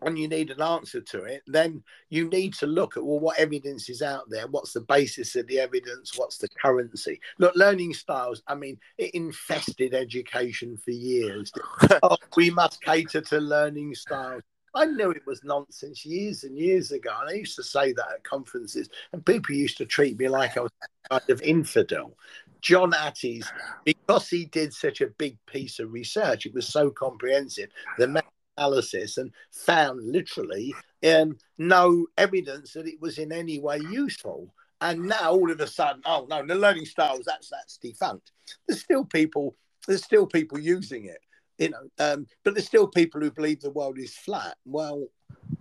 [0.01, 3.39] and you need an answer to it, then you need to look at well, what
[3.39, 4.47] evidence is out there?
[4.47, 6.17] What's the basis of the evidence?
[6.17, 7.19] What's the currency?
[7.37, 11.51] Look, learning styles, I mean, it infested education for years.
[12.03, 14.43] oh, we must cater to learning styles.
[14.75, 17.11] I knew it was nonsense years and years ago.
[17.19, 20.57] And I used to say that at conferences, and people used to treat me like
[20.57, 20.71] I was
[21.09, 22.15] kind of infidel.
[22.61, 23.51] John Hattie's,
[23.85, 27.69] because he did such a big piece of research, it was so comprehensive.
[27.97, 28.21] The
[28.57, 30.73] analysis and found literally
[31.05, 34.53] um, no evidence that it was in any way useful.
[34.81, 38.31] And now all of a sudden, oh no, the learning styles that's that's defunct.
[38.67, 39.55] There's still people.
[39.87, 41.19] There's still people using it,
[41.57, 41.89] you know.
[41.99, 44.55] Um, but there's still people who believe the world is flat.
[44.65, 45.07] Well,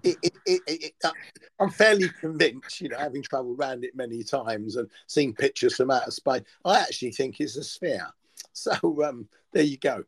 [0.03, 1.11] it, it, it, uh,
[1.59, 5.91] I'm fairly convinced, you know, having travelled around it many times and seen pictures from
[5.91, 8.07] outer space, I actually think it's a sphere.
[8.53, 8.73] So
[9.05, 10.03] um, there you go.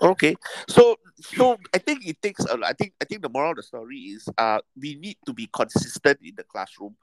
[0.00, 0.34] Okay,
[0.68, 2.44] so so I think it takes.
[2.46, 5.34] A, I think I think the moral of the story is uh we need to
[5.34, 6.96] be consistent in the classroom,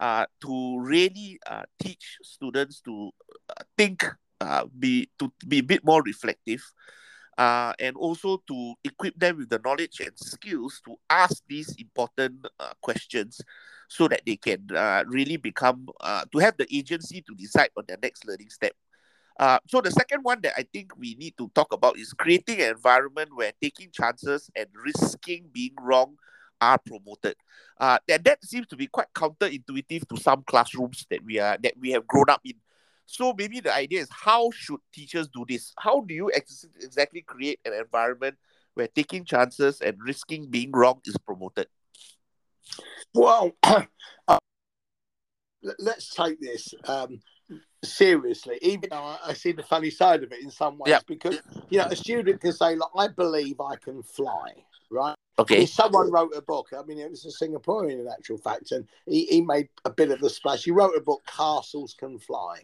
[0.00, 3.10] uh to really uh teach students to
[3.50, 4.06] uh, think
[4.40, 6.64] uh be to be a bit more reflective,
[7.38, 12.46] uh and also to equip them with the knowledge and skills to ask these important
[12.58, 13.40] uh, questions,
[13.88, 17.84] so that they can uh, really become uh to have the agency to decide on
[17.86, 18.72] their next learning step.
[19.38, 22.60] Uh, so the second one that I think we need to talk about is creating
[22.60, 26.16] an environment where taking chances and risking being wrong
[26.60, 27.36] are promoted.
[27.78, 31.72] Uh, and that seems to be quite counterintuitive to some classrooms that we are that
[31.80, 32.52] we have grown up in.
[33.10, 35.74] So maybe the idea is how should teachers do this?
[35.76, 38.36] How do you ex- exactly create an environment
[38.74, 41.66] where taking chances and risking being wrong is promoted?
[43.12, 44.38] Well, uh,
[45.80, 46.72] let's take this.
[46.84, 47.20] Um,
[47.82, 51.78] seriously, even though I, see the funny side of it in some ways, because you
[51.78, 54.52] know, a student can say, "Look, I believe I can fly,"
[54.88, 55.16] right?
[55.36, 55.66] Okay.
[55.66, 56.68] someone wrote a book.
[56.78, 60.12] I mean, it was a Singaporean in actual fact, and he, he made a bit
[60.12, 60.62] of a splash.
[60.62, 62.62] He wrote a book, "Castles Can Fly."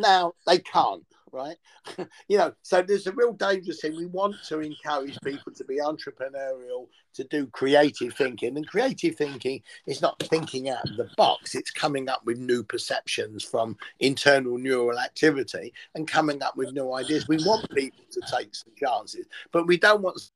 [0.00, 1.56] Now they can't, right?
[2.28, 3.96] you know, so there's a real dangerous thing.
[3.96, 9.62] We want to encourage people to be entrepreneurial, to do creative thinking, and creative thinking
[9.86, 11.54] is not thinking out of the box.
[11.54, 16.94] It's coming up with new perceptions from internal neural activity and coming up with new
[16.94, 17.28] ideas.
[17.28, 20.30] We want people to take some chances, but we don't want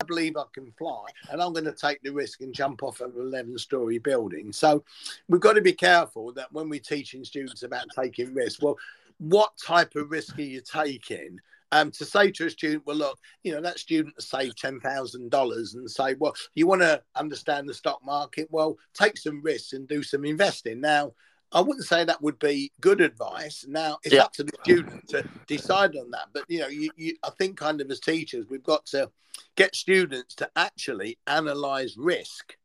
[0.00, 3.00] I believe I can fly, and I'm going to take the risk and jump off
[3.00, 4.52] an 11 story building.
[4.52, 4.84] So
[5.28, 8.76] we've got to be careful that when we're teaching students about taking risks, well,
[9.18, 11.38] what type of risk are you taking?
[11.72, 15.90] Um, to say to a student, well, look, you know, that student saved $10,000 and
[15.90, 18.48] say, well, you want to understand the stock market?
[18.50, 20.80] Well, take some risks and do some investing.
[20.80, 21.12] Now,
[21.52, 23.64] I wouldn't say that would be good advice.
[23.68, 24.22] Now it's yeah.
[24.22, 26.28] up to the student to decide on that.
[26.32, 29.10] But you know, you, you, I think kind of as teachers, we've got to
[29.56, 32.56] get students to actually analyze risk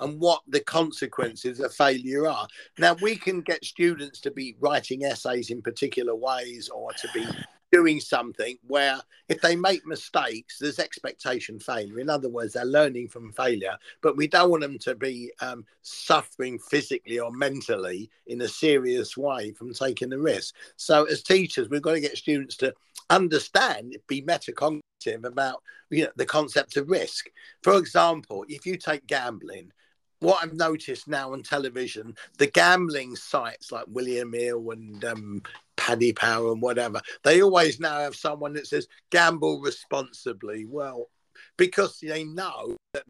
[0.00, 2.46] and what the consequences of failure are.
[2.78, 7.26] Now we can get students to be writing essays in particular ways or to be
[7.70, 11.98] doing something where if they make mistakes, there's expectation failure.
[11.98, 15.64] In other words, they're learning from failure, but we don't want them to be um,
[15.82, 20.54] suffering physically or mentally in a serious way from taking the risk.
[20.76, 22.74] So, as teachers, we've got to get students to
[23.10, 27.28] understand, be metacognitive about you know, the concept of risk.
[27.62, 29.72] For example, if you take gambling,
[30.20, 35.42] what I've noticed now on television, the gambling sites like William Hill and um,
[35.88, 40.66] Paddy Power and whatever, they always now have someone that says gamble responsibly.
[40.66, 41.08] Well,
[41.56, 43.04] because they know that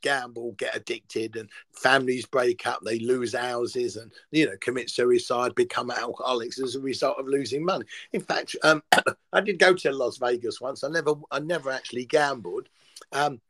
[0.00, 5.52] gamble, get addicted, and families break up, they lose houses, and you know commit suicide,
[5.56, 7.86] become alcoholics as a result of losing money.
[8.12, 8.80] In fact, um,
[9.32, 10.84] I did go to Las Vegas once.
[10.84, 12.68] I never, I never actually gambled.
[13.10, 13.40] Um,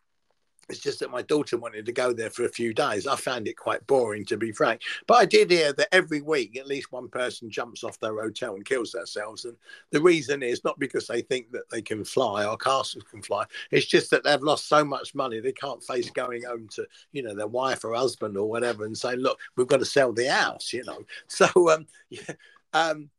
[0.68, 3.06] it's just that my daughter wanted to go there for a few days.
[3.06, 4.82] I found it quite boring, to be frank.
[5.06, 8.54] But I did hear that every week, at least one person jumps off their hotel
[8.54, 9.44] and kills themselves.
[9.44, 9.56] And
[9.90, 13.44] the reason is not because they think that they can fly or castles can fly.
[13.70, 17.22] It's just that they've lost so much money they can't face going home to, you
[17.22, 20.30] know, their wife or husband or whatever and say, "Look, we've got to sell the
[20.30, 21.04] house," you know.
[21.28, 22.34] So, um, yeah,
[22.72, 23.10] um,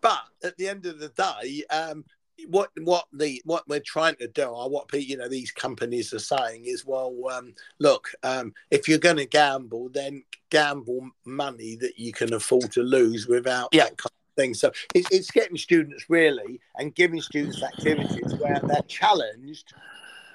[0.00, 2.04] but at the end of the day, um,
[2.48, 6.18] what what the what we're trying to do or what you know these companies are
[6.18, 11.98] saying is well um, look um, if you're going to gamble then gamble money that
[11.98, 13.84] you can afford to lose without yeah.
[13.84, 18.60] that kind of thing so it's, it's getting students really and giving students activities where
[18.64, 19.72] they're challenged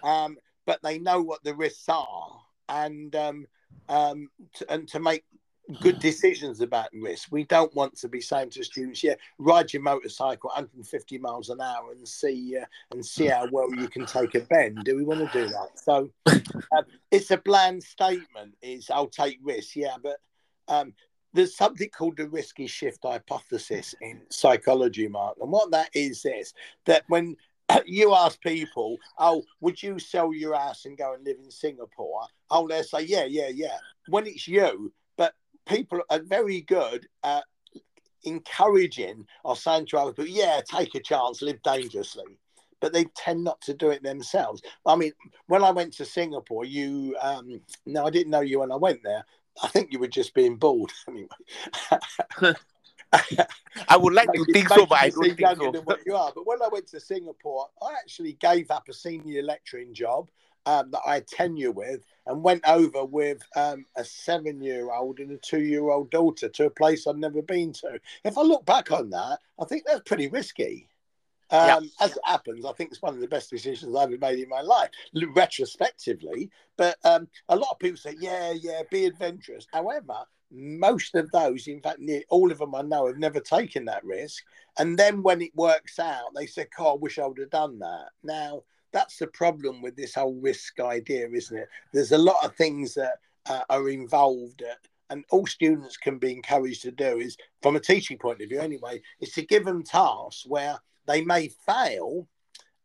[0.03, 3.45] um, but they know what the risks are and um,
[3.89, 5.23] um, to, and to make
[5.81, 7.29] good decisions about risk.
[7.31, 11.61] We don't want to be saying to students, "Yeah, ride your motorcycle 150 miles an
[11.61, 15.03] hour and see uh, and see how well you can take a bend." Do we
[15.03, 15.69] want to do that?
[15.75, 18.55] So um, it's a bland statement.
[18.61, 20.17] Is I'll take risks, yeah, but
[20.67, 20.93] um,
[21.33, 26.53] there's something called the risky shift hypothesis in psychology, Mark, and what that is is
[26.85, 27.35] that when
[27.85, 32.21] you ask people, "Oh, would you sell your house and go and live in Singapore?"
[32.51, 34.93] Oh, they'll say, "Yeah, yeah, yeah." When it's you,
[35.65, 37.43] people are very good at
[38.23, 42.37] encouraging or saying to other people, yeah, take a chance, live dangerously.
[42.81, 44.61] But they tend not to do it themselves.
[44.85, 45.13] I mean,
[45.47, 49.01] when I went to Singapore, you, um, no, I didn't know you when I went
[49.03, 49.25] there.
[49.63, 51.27] I think you were just being bored anyway.
[53.87, 55.71] I would like to think so, but I don't think so.
[55.71, 56.31] Than what you are.
[56.35, 60.29] But when I went to Singapore, I actually gave up a senior lecturing job
[60.65, 65.19] um, that I had tenure with and went over with um, a seven year old
[65.19, 67.99] and a two year old daughter to a place I'd never been to.
[68.23, 70.89] If I look back on that, I think that's pretty risky.
[71.51, 72.05] Um, yeah.
[72.05, 74.49] As it happens, I think it's one of the best decisions I've ever made in
[74.49, 74.89] my life,
[75.35, 76.49] retrospectively.
[76.75, 79.67] But um, a lot of people say, yeah, yeah, be adventurous.
[79.71, 83.85] However, most of those, in fact, near all of them I know, have never taken
[83.85, 84.43] that risk.
[84.79, 87.77] And then when it works out, they say, oh, I wish I would have done
[87.79, 88.09] that.
[88.23, 88.63] Now,
[88.95, 91.67] that's the problem with this whole risk idea, isn't it?
[91.91, 94.73] There's a lot of things that uh, are involved, uh,
[95.09, 98.61] and all students can be encouraged to do is, from a teaching point of view,
[98.61, 102.29] anyway, is to give them tasks where they may fail,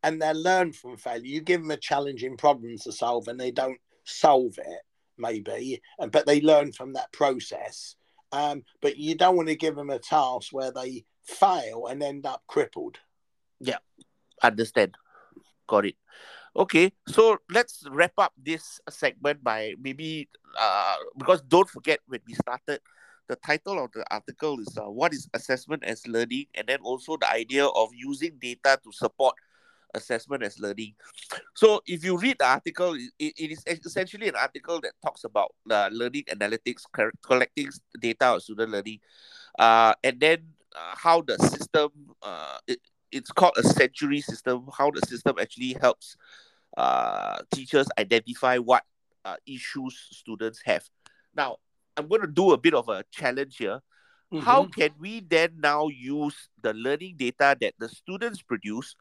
[0.03, 1.25] and they learn from failure.
[1.25, 4.81] You give them a challenging problem to solve, and they don't solve it,
[5.17, 5.81] maybe,
[6.11, 7.95] but they learn from that process.
[8.33, 12.25] Um, but you don't want to give them a task where they fail and end
[12.25, 12.97] up crippled.
[13.61, 13.77] Yeah,
[14.43, 14.97] understand.
[15.67, 15.95] Got it.
[16.55, 20.27] Okay, so let's wrap up this segment by maybe
[20.59, 22.81] uh, because don't forget when we started,
[23.29, 27.15] the title of the article is uh, what is assessment as learning, and then also
[27.15, 29.35] the idea of using data to support
[29.93, 30.93] assessment as learning.
[31.55, 35.55] So if you read the article, it, it is essentially an article that talks about
[35.69, 36.83] uh, learning analytics,
[37.23, 38.99] collecting data of student learning,
[39.57, 40.39] uh, and then
[40.75, 41.91] uh, how the system
[42.21, 42.79] uh, it,
[43.11, 44.67] it's called a Century system.
[44.77, 46.15] How the system actually helps
[46.77, 48.83] uh, teachers identify what
[49.25, 50.83] uh, issues students have.
[51.35, 51.57] Now,
[51.97, 53.79] I'm going to do a bit of a challenge here.
[54.33, 54.45] Mm-hmm.
[54.45, 58.95] How can we then now use the learning data that the students produce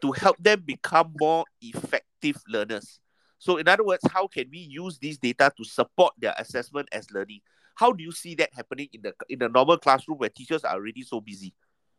[0.00, 2.98] to help them become more effective learners?
[3.38, 7.10] So, in other words, how can we use these data to support their assessment as
[7.10, 7.40] learning?
[7.74, 10.74] How do you see that happening in the in the normal classroom where teachers are
[10.74, 11.54] already so busy?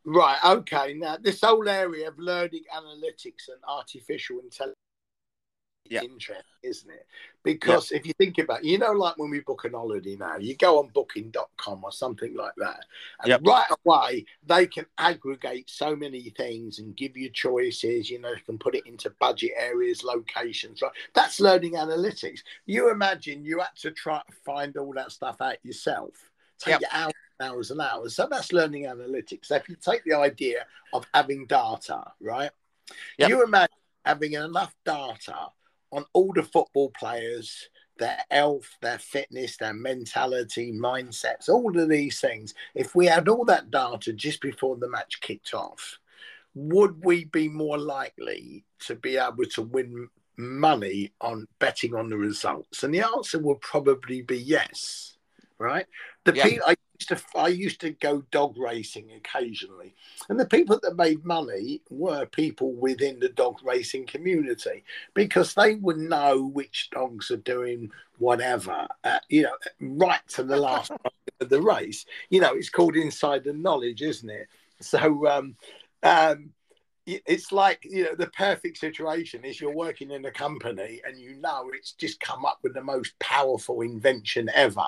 [0.06, 0.38] Right.
[0.44, 0.94] Okay.
[0.96, 4.78] Now, this whole area of learning analytics and artificial intelligence
[5.90, 6.02] yeah.
[6.02, 7.06] interest, isn't it?
[7.44, 7.98] Because yeah.
[7.98, 10.80] if you think about, you know, like when we book an holiday now, you go
[10.80, 12.86] on Booking.com or something like that,
[13.22, 13.42] and yep.
[13.46, 18.10] right away they can aggregate so many things and give you choices.
[18.10, 20.82] You know, you can put it into budget areas, locations.
[20.82, 20.92] Right?
[21.14, 22.40] That's learning analytics.
[22.66, 26.14] You imagine you had to try to find all that stuff out yourself.
[26.60, 26.82] Take yep.
[26.82, 28.16] it out hours and hours.
[28.16, 29.46] So that's learning analytics.
[29.46, 32.52] So if you take the idea of having data, right?
[33.18, 33.30] Yep.
[33.30, 33.76] You imagine
[34.06, 35.50] having enough data
[35.92, 42.20] on all the football players, their health, their fitness, their mentality, mindsets, all of these
[42.20, 42.54] things.
[42.76, 46.00] If we had all that data just before the match kicked off,
[46.56, 52.18] would we be more likely to be able to win money on betting on the
[52.18, 52.84] results?
[52.84, 55.18] And the answer would probably be yes,
[55.58, 55.86] right?
[56.26, 56.44] The yeah.
[56.44, 59.94] people, I to I used to go dog racing occasionally,
[60.30, 64.84] and the people that made money were people within the dog racing community
[65.14, 70.58] because they would know which dogs are doing whatever, uh, you know, right to the
[70.58, 70.92] last
[71.42, 72.06] of the race.
[72.30, 74.48] You know, it's called insider knowledge, isn't it?
[74.80, 75.56] So, um,
[76.04, 76.52] um,
[77.06, 81.36] it's like you know the perfect situation is you're working in a company and you
[81.36, 84.86] know it's just come up with the most powerful invention ever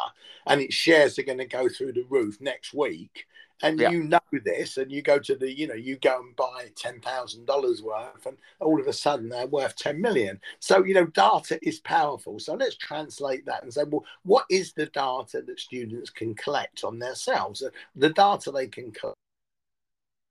[0.48, 3.26] and its shares are going to go through the roof next week
[3.62, 3.90] and yeah.
[3.90, 7.82] you know this and you go to the you know you go and buy $10,000
[7.82, 10.40] worth and all of a sudden they're worth 10 million.
[10.60, 12.40] So you know data is powerful.
[12.40, 16.84] So let's translate that and say well what is the data that students can collect
[16.84, 17.64] on themselves?
[17.96, 19.18] The data they can collect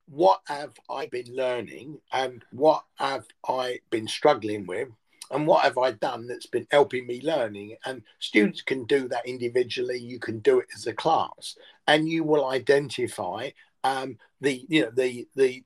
[0.07, 4.89] what have I been learning and what have I been struggling with
[5.31, 7.77] and what have I done that's been helping me learning?
[7.85, 9.99] And students can do that individually.
[9.99, 13.51] You can do it as a class, and you will identify
[13.83, 15.65] um, the you know the the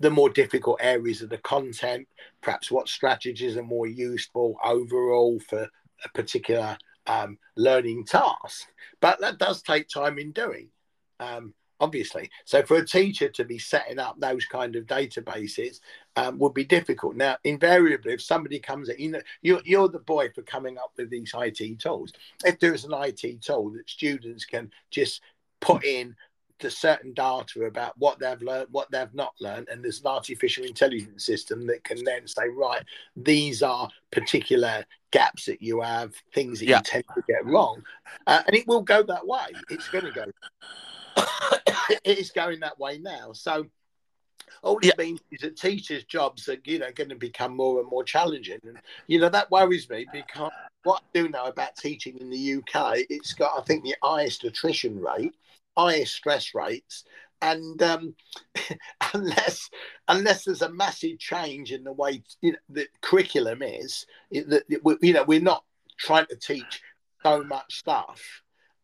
[0.00, 2.08] the more difficult areas of the content,
[2.40, 5.68] perhaps what strategies are more useful overall for
[6.04, 8.68] a particular um, learning task.
[9.00, 10.68] But that does take time in doing.
[11.20, 12.30] Um, obviously.
[12.44, 15.80] So for a teacher to be setting up those kind of databases
[16.16, 17.16] um, would be difficult.
[17.16, 20.92] Now, invariably, if somebody comes in, you know, you're, you're the boy for coming up
[20.96, 22.12] with these IT tools.
[22.44, 25.20] If there's an IT tool that students can just
[25.60, 26.16] put in
[26.58, 30.64] the certain data about what they've learned, what they've not learned, and there's an artificial
[30.64, 32.82] intelligence system that can then say, right,
[33.14, 36.78] these are particular gaps that you have, things that yeah.
[36.78, 37.82] you tend to get wrong,
[38.26, 39.46] uh, and it will go that way.
[39.68, 40.24] It's going to go
[42.04, 43.32] it is going that way now.
[43.32, 43.66] So
[44.62, 44.92] all it yeah.
[44.98, 48.58] means is that teachers' jobs are, you know, going to become more and more challenging.
[48.64, 50.52] And you know that worries me because
[50.84, 54.44] what I do know about teaching in the UK, it's got I think the highest
[54.44, 55.34] attrition rate,
[55.76, 57.04] highest stress rates,
[57.42, 58.14] and um,
[59.14, 59.68] unless
[60.08, 64.64] unless there's a massive change in the way you know, the curriculum is, that
[65.02, 65.64] you know we're not
[65.98, 66.82] trying to teach
[67.22, 68.22] so much stuff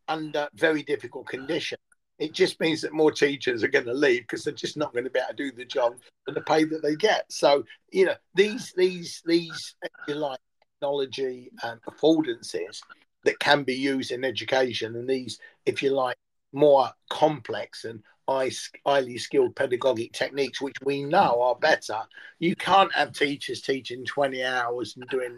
[0.07, 1.79] under very difficult conditions
[2.23, 5.03] it just means that more teachers are going to leave because they're just not going
[5.03, 7.29] to be able to do the job for the pay that they get.
[7.29, 9.75] So you know these these these
[10.07, 10.39] you like
[10.79, 12.81] technology and affordances
[13.25, 16.15] that can be used in education, and these if you like
[16.53, 21.99] more complex and highly skilled pedagogic techniques, which we know are better.
[22.39, 25.37] You can't have teachers teaching 20 hours and doing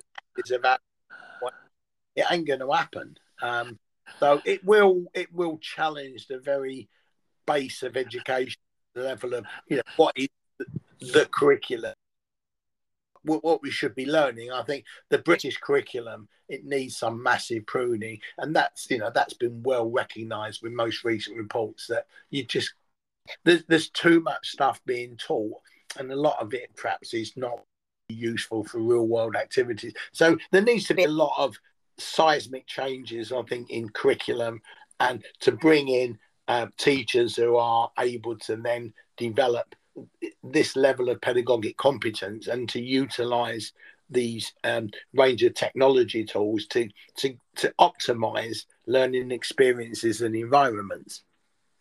[0.54, 0.80] about
[2.16, 3.18] it ain't going to happen.
[3.42, 3.80] Um,
[4.20, 6.90] so it will it will challenge the very
[7.46, 8.60] base of education,
[8.94, 10.28] the level of you know what is
[11.00, 11.94] the, curriculum,
[13.24, 14.52] what, what we should be learning.
[14.52, 19.34] I think the British curriculum it needs some massive pruning, and that's you know that's
[19.34, 22.74] been well recognised with most recent reports that you just
[23.44, 25.62] there's there's too much stuff being taught,
[25.98, 27.60] and a lot of it perhaps is not
[28.10, 29.94] useful for real world activities.
[30.12, 31.58] So there needs to be a lot of
[31.98, 34.62] seismic changes, I think, in curriculum
[35.00, 36.18] and to bring in
[36.48, 39.76] uh, teachers who are able to then develop
[40.44, 43.72] this level of pedagogic competence and to utilize
[44.10, 46.88] these um, range of technology tools to,
[47.18, 51.24] to, to optimize learning experiences and environments.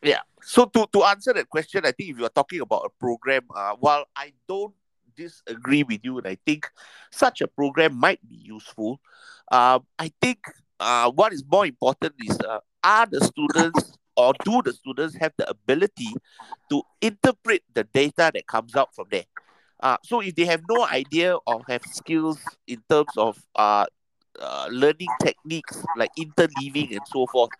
[0.02, 0.20] Yeah.
[0.42, 3.42] So to, to answer that question, I think if you are talking about a program,
[3.54, 4.74] uh, while I don't
[5.16, 6.68] disagree with you, and I think
[7.10, 9.00] such a program might be useful.
[9.50, 10.38] Uh, I think
[10.80, 15.32] uh, what is more important is uh, are the students or do the students have
[15.36, 16.14] the ability
[16.70, 19.24] to interpret the data that comes out from there?
[19.80, 23.84] Uh, so if they have no idea or have skills in terms of uh,
[24.40, 27.50] uh, learning techniques like interleaving and so forth,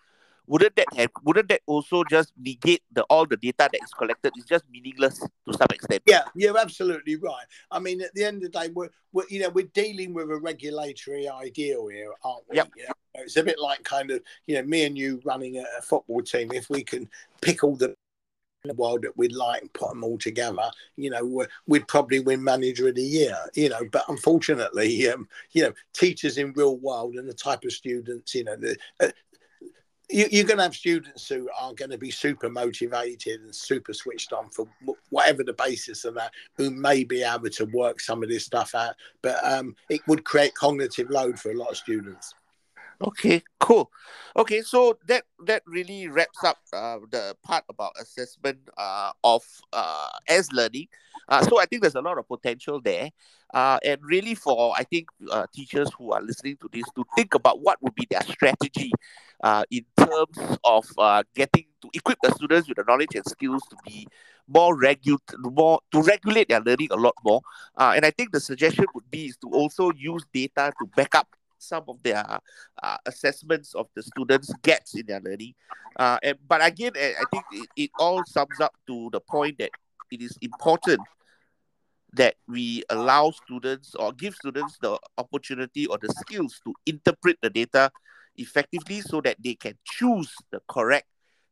[0.46, 4.32] wouldn't that have wouldn't that also just negate the all the data that is collected?
[4.36, 6.02] It's just meaningless to some extent.
[6.06, 7.46] Yeah you're absolutely right.
[7.70, 10.30] I mean at the end of the day we're, we're you know we're dealing with
[10.30, 12.56] a regulatory ideal here aren't we?
[12.56, 12.70] Yep.
[12.76, 15.64] You know, it's a bit like kind of you know me and you running a,
[15.78, 16.50] a football team.
[16.52, 17.08] If we can
[17.40, 17.94] pick all the
[18.64, 22.20] in the world that we'd like and put them all together, you know, we'd probably
[22.20, 23.82] win manager of the year, you know.
[23.92, 28.44] But unfortunately, um, you know, teachers in real world and the type of students, you
[28.44, 29.08] know, the, uh,
[30.10, 33.92] you, you're going to have students who are going to be super motivated and super
[33.92, 34.68] switched on for
[35.10, 38.74] whatever the basis of that, who may be able to work some of this stuff
[38.74, 42.34] out, but um, it would create cognitive load for a lot of students.
[43.02, 43.90] Okay, cool.
[44.36, 49.42] Okay, so that that really wraps up uh, the part about assessment uh, of
[49.72, 50.86] uh, as learning.
[51.28, 53.10] Uh, so I think there's a lot of potential there,
[53.52, 57.34] uh, and really for I think uh, teachers who are listening to this to think
[57.34, 58.92] about what would be their strategy
[59.44, 63.62] uh, in terms of uh, getting to equip the students with the knowledge and skills
[63.68, 64.08] to be
[64.48, 67.42] more regular, more to regulate their learning a lot more.
[67.76, 71.14] Uh, and I think the suggestion would be is to also use data to back
[71.14, 71.28] up
[71.58, 72.24] some of their
[72.82, 75.54] uh, assessments of the students' gaps in their learning.
[75.96, 79.70] Uh, and but again, I think it, it all sums up to the point that
[80.10, 81.00] it is important
[82.14, 87.50] that we allow students or give students the opportunity or the skills to interpret the
[87.50, 87.90] data
[88.36, 91.06] effectively so that they can choose the correct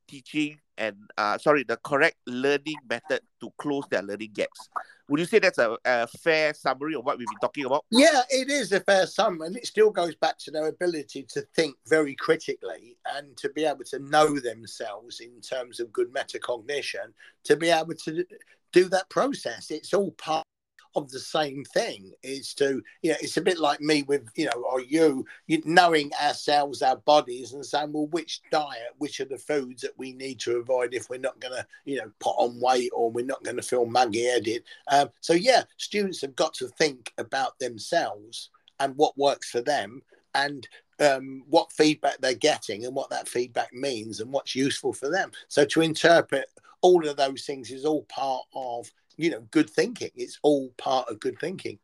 [0.09, 4.69] teaching and uh, sorry the correct learning method to close their learning gaps.
[5.09, 7.85] Would you say that's a, a, fair summary of what we've been talking about?
[7.91, 11.43] Yeah it is a fair summary and it still goes back to their ability to
[11.55, 17.13] think very critically and to be able to know themselves in terms of good metacognition
[17.45, 18.25] to be able to
[18.73, 19.71] do that process.
[19.71, 20.47] It's all part
[20.95, 24.47] of the same thing is to you know it's a bit like me with you
[24.47, 29.27] know or you, you knowing ourselves our bodies and saying well which diet which are
[29.27, 32.33] the foods that we need to avoid if we're not going to you know put
[32.33, 36.37] on weight or we're not going to feel muggy headed um, so yeah students have
[36.37, 40.03] got to think about themselves and what works for them
[40.35, 40.69] and
[41.01, 45.31] um, what feedback they're getting and what that feedback means and what's useful for them.
[45.49, 46.47] So to interpret
[46.81, 50.11] all of those things is all part of you know good thinking.
[50.15, 51.79] It's all part of good thinking.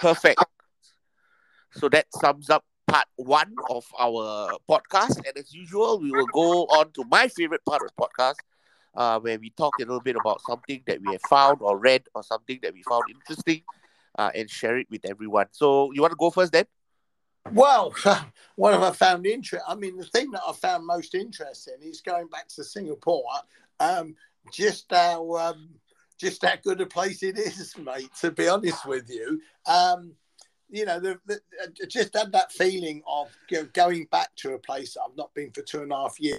[0.00, 0.42] Perfect.
[1.72, 5.16] So that sums up part one of our podcast.
[5.26, 8.36] And as usual, we will go on to my favorite part of the podcast,
[8.96, 12.02] uh, where we talk a little bit about something that we have found or read
[12.14, 13.62] or something that we found interesting
[14.18, 15.46] uh, and share it with everyone.
[15.52, 16.64] So you want to go first then?
[17.52, 17.94] Well,
[18.56, 19.64] what have I found interesting?
[19.66, 23.24] I mean, the thing that I found most interesting is going back to Singapore.
[23.78, 24.14] Um,
[24.52, 25.70] just how um,
[26.18, 28.10] just how good a place it is, mate.
[28.20, 30.12] To be honest with you, um,
[30.68, 31.40] you know, the, the,
[31.86, 35.50] just had that feeling of you know, going back to a place I've not been
[35.52, 36.38] for two and a half years.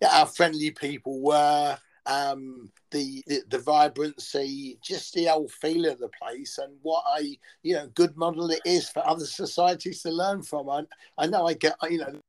[0.00, 5.98] Yeah, how friendly people were, um, the, the, the vibrancy, just the old feel of
[5.98, 10.10] the place, and what a you know good model it is for other societies to
[10.10, 10.68] learn from.
[10.68, 10.82] I,
[11.18, 12.20] I know I get you know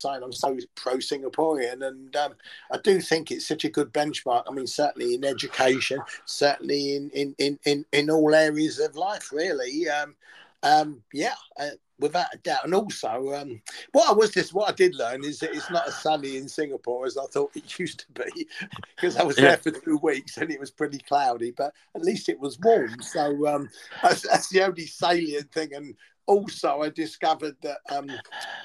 [0.00, 2.34] saying I'm so pro Singaporean, and um,
[2.70, 4.44] I do think it's such a good benchmark.
[4.48, 9.32] I mean, certainly in education, certainly in in in in, in all areas of life,
[9.32, 9.88] really.
[9.88, 10.14] Um,
[10.62, 11.70] um, yeah, uh,
[12.00, 12.64] without a doubt.
[12.64, 13.60] And also, um,
[13.92, 16.48] what I was just what I did learn is that it's not as sunny in
[16.48, 18.48] Singapore as I thought it used to be,
[18.96, 21.52] because I was there for two weeks and it was pretty cloudy.
[21.52, 23.68] But at least it was warm, so um,
[24.02, 25.74] that's, that's the only salient thing.
[25.74, 25.94] And
[26.28, 28.10] also, I discovered that um,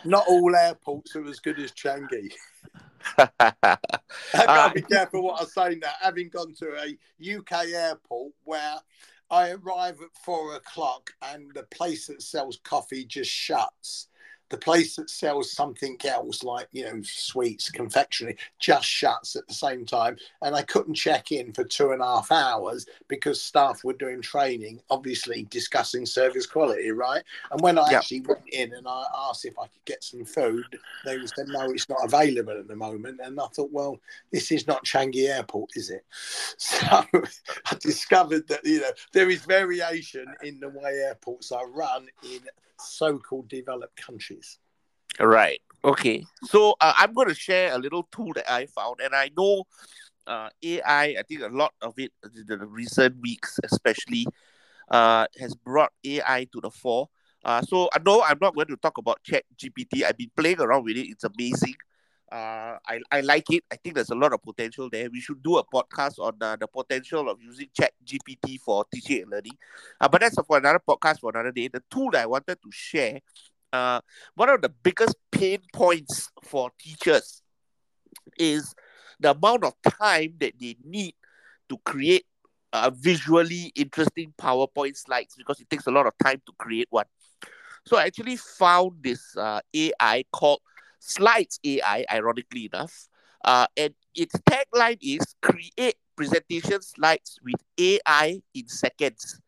[0.03, 2.32] not all airports are as good as Changi.
[3.18, 5.91] I've got to be careful what I say now.
[6.01, 8.76] Having gone to a UK airport where
[9.32, 14.09] I arrive at four o'clock and the place that sells coffee just shuts
[14.50, 19.54] the place that sells something else like you know sweets confectionery just shuts at the
[19.54, 20.18] same time.
[20.41, 24.22] And i couldn't check in for two and a half hours because staff were doing
[24.22, 27.24] training obviously discussing service quality right?
[27.52, 28.00] And when i yep.
[28.00, 30.66] actually went in and i asked if i could get some food
[31.06, 33.20] they said no it's not available at the moment.
[33.24, 34.00] And i thought well
[34.32, 36.06] this is not changi airport is it?
[36.58, 42.08] So i discovered that you know there is variation in the way airports are run
[42.24, 42.39] in
[42.80, 44.59] so-called developed countries.
[45.19, 45.61] Right.
[45.84, 46.26] Okay.
[46.43, 49.65] So uh, I'm going to share a little tool that I found, and I know
[50.28, 51.15] uh, AI.
[51.19, 54.26] I think a lot of it in the recent weeks, especially,
[54.89, 57.09] uh, has brought AI to the fore.
[57.43, 60.03] Uh, so I know I'm not going to talk about Chat GPT.
[60.03, 61.09] I've been playing around with it.
[61.09, 61.76] It's amazing.
[62.34, 63.63] Uh, I, I like it.
[63.71, 65.07] I think there's a lot of potential there.
[65.11, 69.21] We should do a podcast on uh, the potential of using Chat GPT for teaching
[69.21, 69.53] and learning.
[70.01, 71.67] Uh, but that's for another podcast for another day.
[71.67, 73.19] The tool that I wanted to share,
[73.71, 74.01] uh,
[74.34, 77.43] one of the biggest pain points for teachers
[78.38, 78.73] is
[79.19, 81.13] the amount of time that they need
[81.69, 82.25] to create
[82.73, 87.05] uh, visually interesting PowerPoint slides because it takes a lot of time to create one.
[87.86, 90.61] So I actually found this uh, AI called
[91.06, 93.10] Slides AI, ironically enough.
[93.43, 99.41] Uh, and its tagline is create presentation slides with AI in seconds.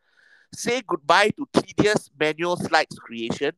[0.53, 3.53] Say goodbye to tedious manual slides creation.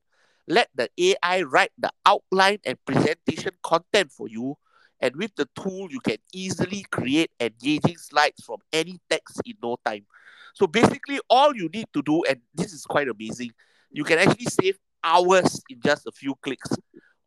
[0.48, 4.58] Let the AI write the outline and presentation content for you.
[5.02, 9.78] And with the tool, you can easily create engaging slides from any text in no
[9.84, 10.06] time.
[10.54, 13.52] So basically, all you need to do, and this is quite amazing,
[13.91, 16.70] you can actually save hours in just a few clicks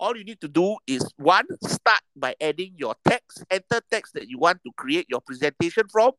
[0.01, 4.29] all you need to do is one, start by adding your text, enter text that
[4.29, 6.13] you want to create your presentation from.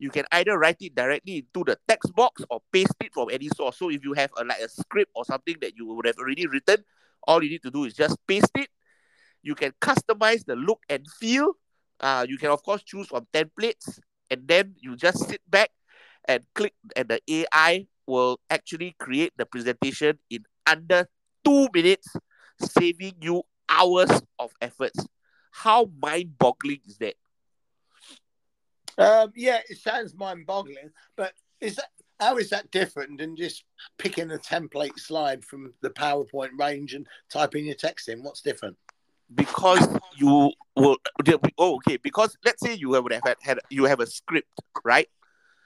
[0.00, 3.48] You can either write it directly into the text box or paste it from any
[3.56, 3.78] source.
[3.78, 6.46] So if you have a, like a script or something that you would have already
[6.46, 6.84] written,
[7.22, 8.68] all you need to do is just paste it.
[9.42, 11.52] You can customize the look and feel.
[12.00, 14.00] Uh, you can of course choose from templates,
[14.30, 15.70] and then you just sit back
[16.26, 21.06] and click, and the AI will actually create the presentation in under
[21.44, 22.08] two minutes
[22.60, 25.06] saving you hours of efforts.
[25.52, 27.14] How mind boggling is that?
[28.98, 33.64] Um, yeah, it sounds mind boggling, but is that how is that different than just
[33.96, 38.22] picking a template slide from the PowerPoint range and typing your text in?
[38.22, 38.76] What's different?
[39.34, 40.96] Because you will
[41.58, 44.52] oh okay, because let's say you have had, had you have a script,
[44.84, 45.08] right?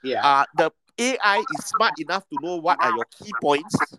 [0.03, 0.25] Yeah.
[0.25, 3.97] Uh the AI is smart enough to know what are your key points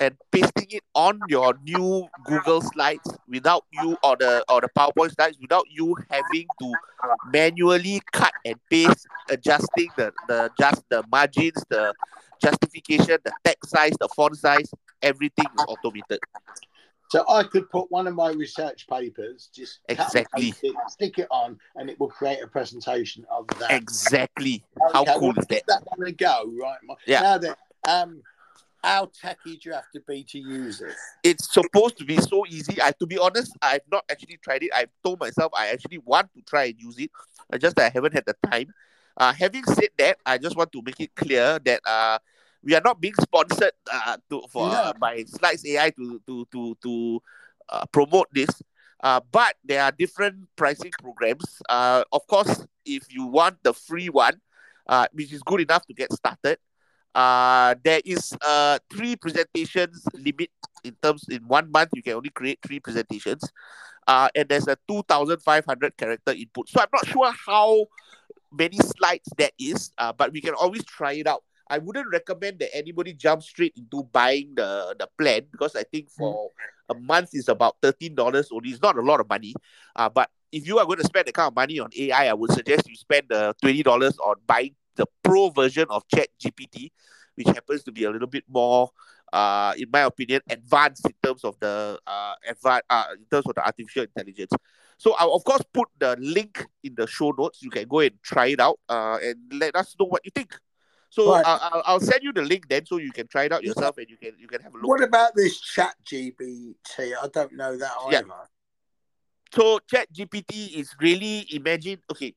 [0.00, 5.14] and pasting it on your new Google slides without you or the or the PowerPoint
[5.14, 6.74] slides without you having to
[7.32, 11.94] manually cut and paste, adjusting the the just the margins, the
[12.42, 14.70] justification, the text size, the font size,
[15.02, 16.20] everything is automated.
[17.08, 21.58] So I could put one of my research papers, just exactly it, stick it on,
[21.76, 23.70] and it will create a presentation of that.
[23.72, 24.64] Exactly.
[24.82, 25.62] Okay, How cool well, is that?
[25.68, 26.78] That one to go, right?
[27.06, 27.20] Yeah.
[27.20, 27.54] Now then,
[27.88, 28.22] um,
[28.82, 30.94] How techy do you have to be to use it?
[31.24, 32.80] It's supposed to be so easy.
[32.80, 34.70] I, to be honest, I've not actually tried it.
[34.74, 37.10] I've told myself I actually want to try and use it.
[37.52, 38.72] I just I haven't had the time.
[39.16, 42.18] Uh, having said that, I just want to make it clear that uh,
[42.62, 46.76] we are not being sponsored uh, to for uh, by Slides AI to to to
[46.82, 47.22] to
[47.68, 48.50] uh, promote this.
[49.02, 51.62] Uh, but there are different pricing programs.
[51.68, 54.40] Uh, of course, if you want the free one,
[54.88, 56.58] uh, which is good enough to get started,
[57.16, 60.50] uh, there is a three presentations limit
[60.84, 63.42] in terms in one month you can only create three presentations,
[64.06, 66.68] uh, and there's a two thousand five hundred character input.
[66.68, 67.86] So I'm not sure how
[68.52, 71.42] many slides that is, uh, but we can always try it out.
[71.68, 76.10] I wouldn't recommend that anybody jump straight into buying the, the plan because I think
[76.10, 76.50] for
[76.90, 78.70] a month is about thirteen dollars only.
[78.70, 79.54] It's not a lot of money.
[79.96, 82.34] Uh, but if you are going to spend the kind of money on AI, I
[82.34, 86.90] would suggest you spend the twenty dollars on buying the pro version of Chat GPT,
[87.34, 88.90] which happens to be a little bit more,
[89.32, 93.54] uh, in my opinion, advanced in terms of the uh, advanced, uh, in terms of
[93.54, 94.52] the artificial intelligence.
[94.98, 97.62] So I'll of course put the link in the show notes.
[97.62, 100.58] You can go and try it out, uh, and let us know what you think.
[101.10, 101.44] So Right.
[101.46, 104.08] I'll, I'll- send you the link then, so you can try it out yourself, and
[104.08, 104.88] you can you can have a look.
[104.88, 106.74] What about this chat GBT?
[106.98, 108.18] I don't know that Yeah.
[108.20, 108.48] either.
[109.54, 112.34] so chat gpt is really imagine okay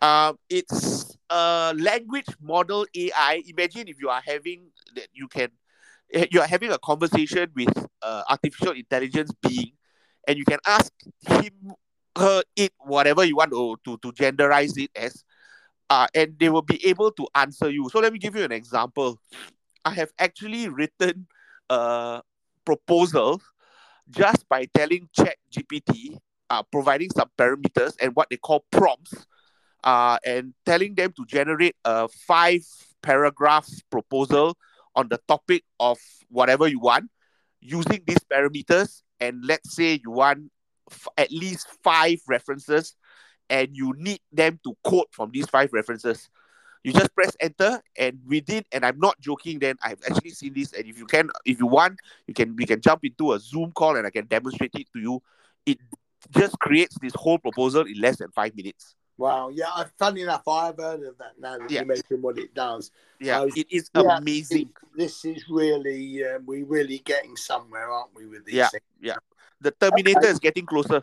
[0.00, 5.48] um it's a language model ai imagine if you are having that you can
[6.12, 9.72] eh, you are having a conversation with uh, artificial intelligence being
[10.28, 10.92] and you can ask
[11.28, 11.72] him
[12.16, 15.24] her it whatever you want to to, to genderize it as
[15.90, 17.88] uh, and they will be able to answer you.
[17.90, 19.20] So let me give you an example.
[19.84, 21.26] I have actually written
[21.70, 22.22] a
[22.64, 23.40] proposal
[24.10, 26.18] just by telling chat gpt
[26.50, 29.26] uh, providing some parameters and what they call prompts,
[29.86, 32.62] uh, and telling them to generate a five
[33.02, 34.58] paragraph proposal
[34.96, 37.08] on the topic of whatever you want
[37.60, 39.02] using these parameters.
[39.20, 40.50] And let's say you want
[40.90, 42.96] f- at least five references
[43.48, 46.28] and you need them to quote from these five references.
[46.82, 49.58] You just press enter, and within, and I'm not joking.
[49.58, 52.66] Then I've actually seen this, and if you can, if you want, you can we
[52.66, 55.20] can jump into a Zoom call, and I can demonstrate it to you.
[55.64, 55.78] It
[56.30, 58.95] just creates this whole proposal in less than five minutes.
[59.18, 59.48] Wow.
[59.48, 59.68] Yeah.
[59.74, 61.80] I- Funny enough, I've heard of that now that Yeah.
[61.80, 62.90] you mentioned what it does.
[63.18, 64.72] Yeah, Oh, it is yeah, amazing.
[64.94, 68.68] This is really, uh, we're really getting somewhere, aren't we, with these Yeah.
[68.68, 68.82] things?
[69.60, 70.28] The Terminator Okay.
[70.28, 71.02] is getting closer.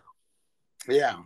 [0.88, 1.24] Yeah.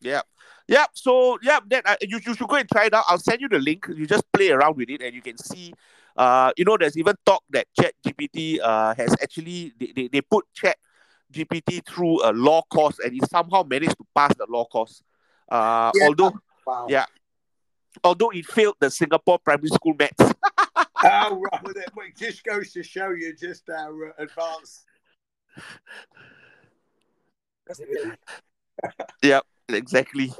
[0.00, 0.22] Yeah,
[0.68, 0.90] Yep.
[0.94, 3.04] so yeah, that uh, you, you should go and try it out.
[3.08, 3.86] I'll send you the link.
[3.88, 5.74] You just play around with it, and you can see.
[6.16, 10.20] Uh, you know, there's even talk that Chat GPT uh has actually they, they, they
[10.20, 10.76] put Chat
[11.32, 15.02] GPT through a law course, and he somehow managed to pass the law course.
[15.48, 16.06] Uh, Yeah.
[16.06, 16.86] although Wow.
[16.88, 17.06] Yeah.
[18.04, 20.34] although it failed the Singapore primary school maths.
[21.00, 21.62] Oh, right.
[21.62, 21.74] Well,
[22.08, 24.84] it just goes to show you just how uh, advanced.
[29.68, 30.32] Exactly.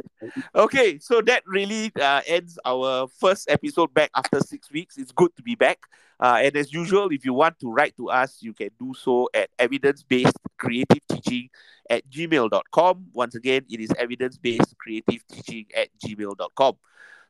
[0.54, 4.96] Okay, so that really uh, ends our first episode back after six weeks.
[4.96, 5.78] It's good to be back.
[6.20, 9.28] Uh, and as usual, if you want to write to us, you can do so
[9.34, 11.48] at evidence based creative teaching
[11.88, 13.06] at gmail.com.
[13.12, 16.74] Once again, it is evidence based creative teaching at gmail.com.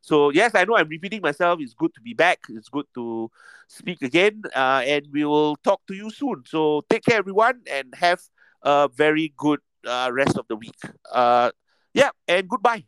[0.01, 1.61] So, yes, I know I'm repeating myself.
[1.61, 2.39] It's good to be back.
[2.49, 3.31] It's good to
[3.67, 4.43] speak again.
[4.55, 6.45] Uh, and we will talk to you soon.
[6.47, 8.21] So, take care, everyone, and have
[8.63, 10.79] a very good uh, rest of the week.
[11.13, 11.51] Uh,
[11.99, 12.85] yeah, and goodbye.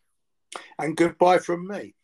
[0.79, 1.95] And goodbye from me.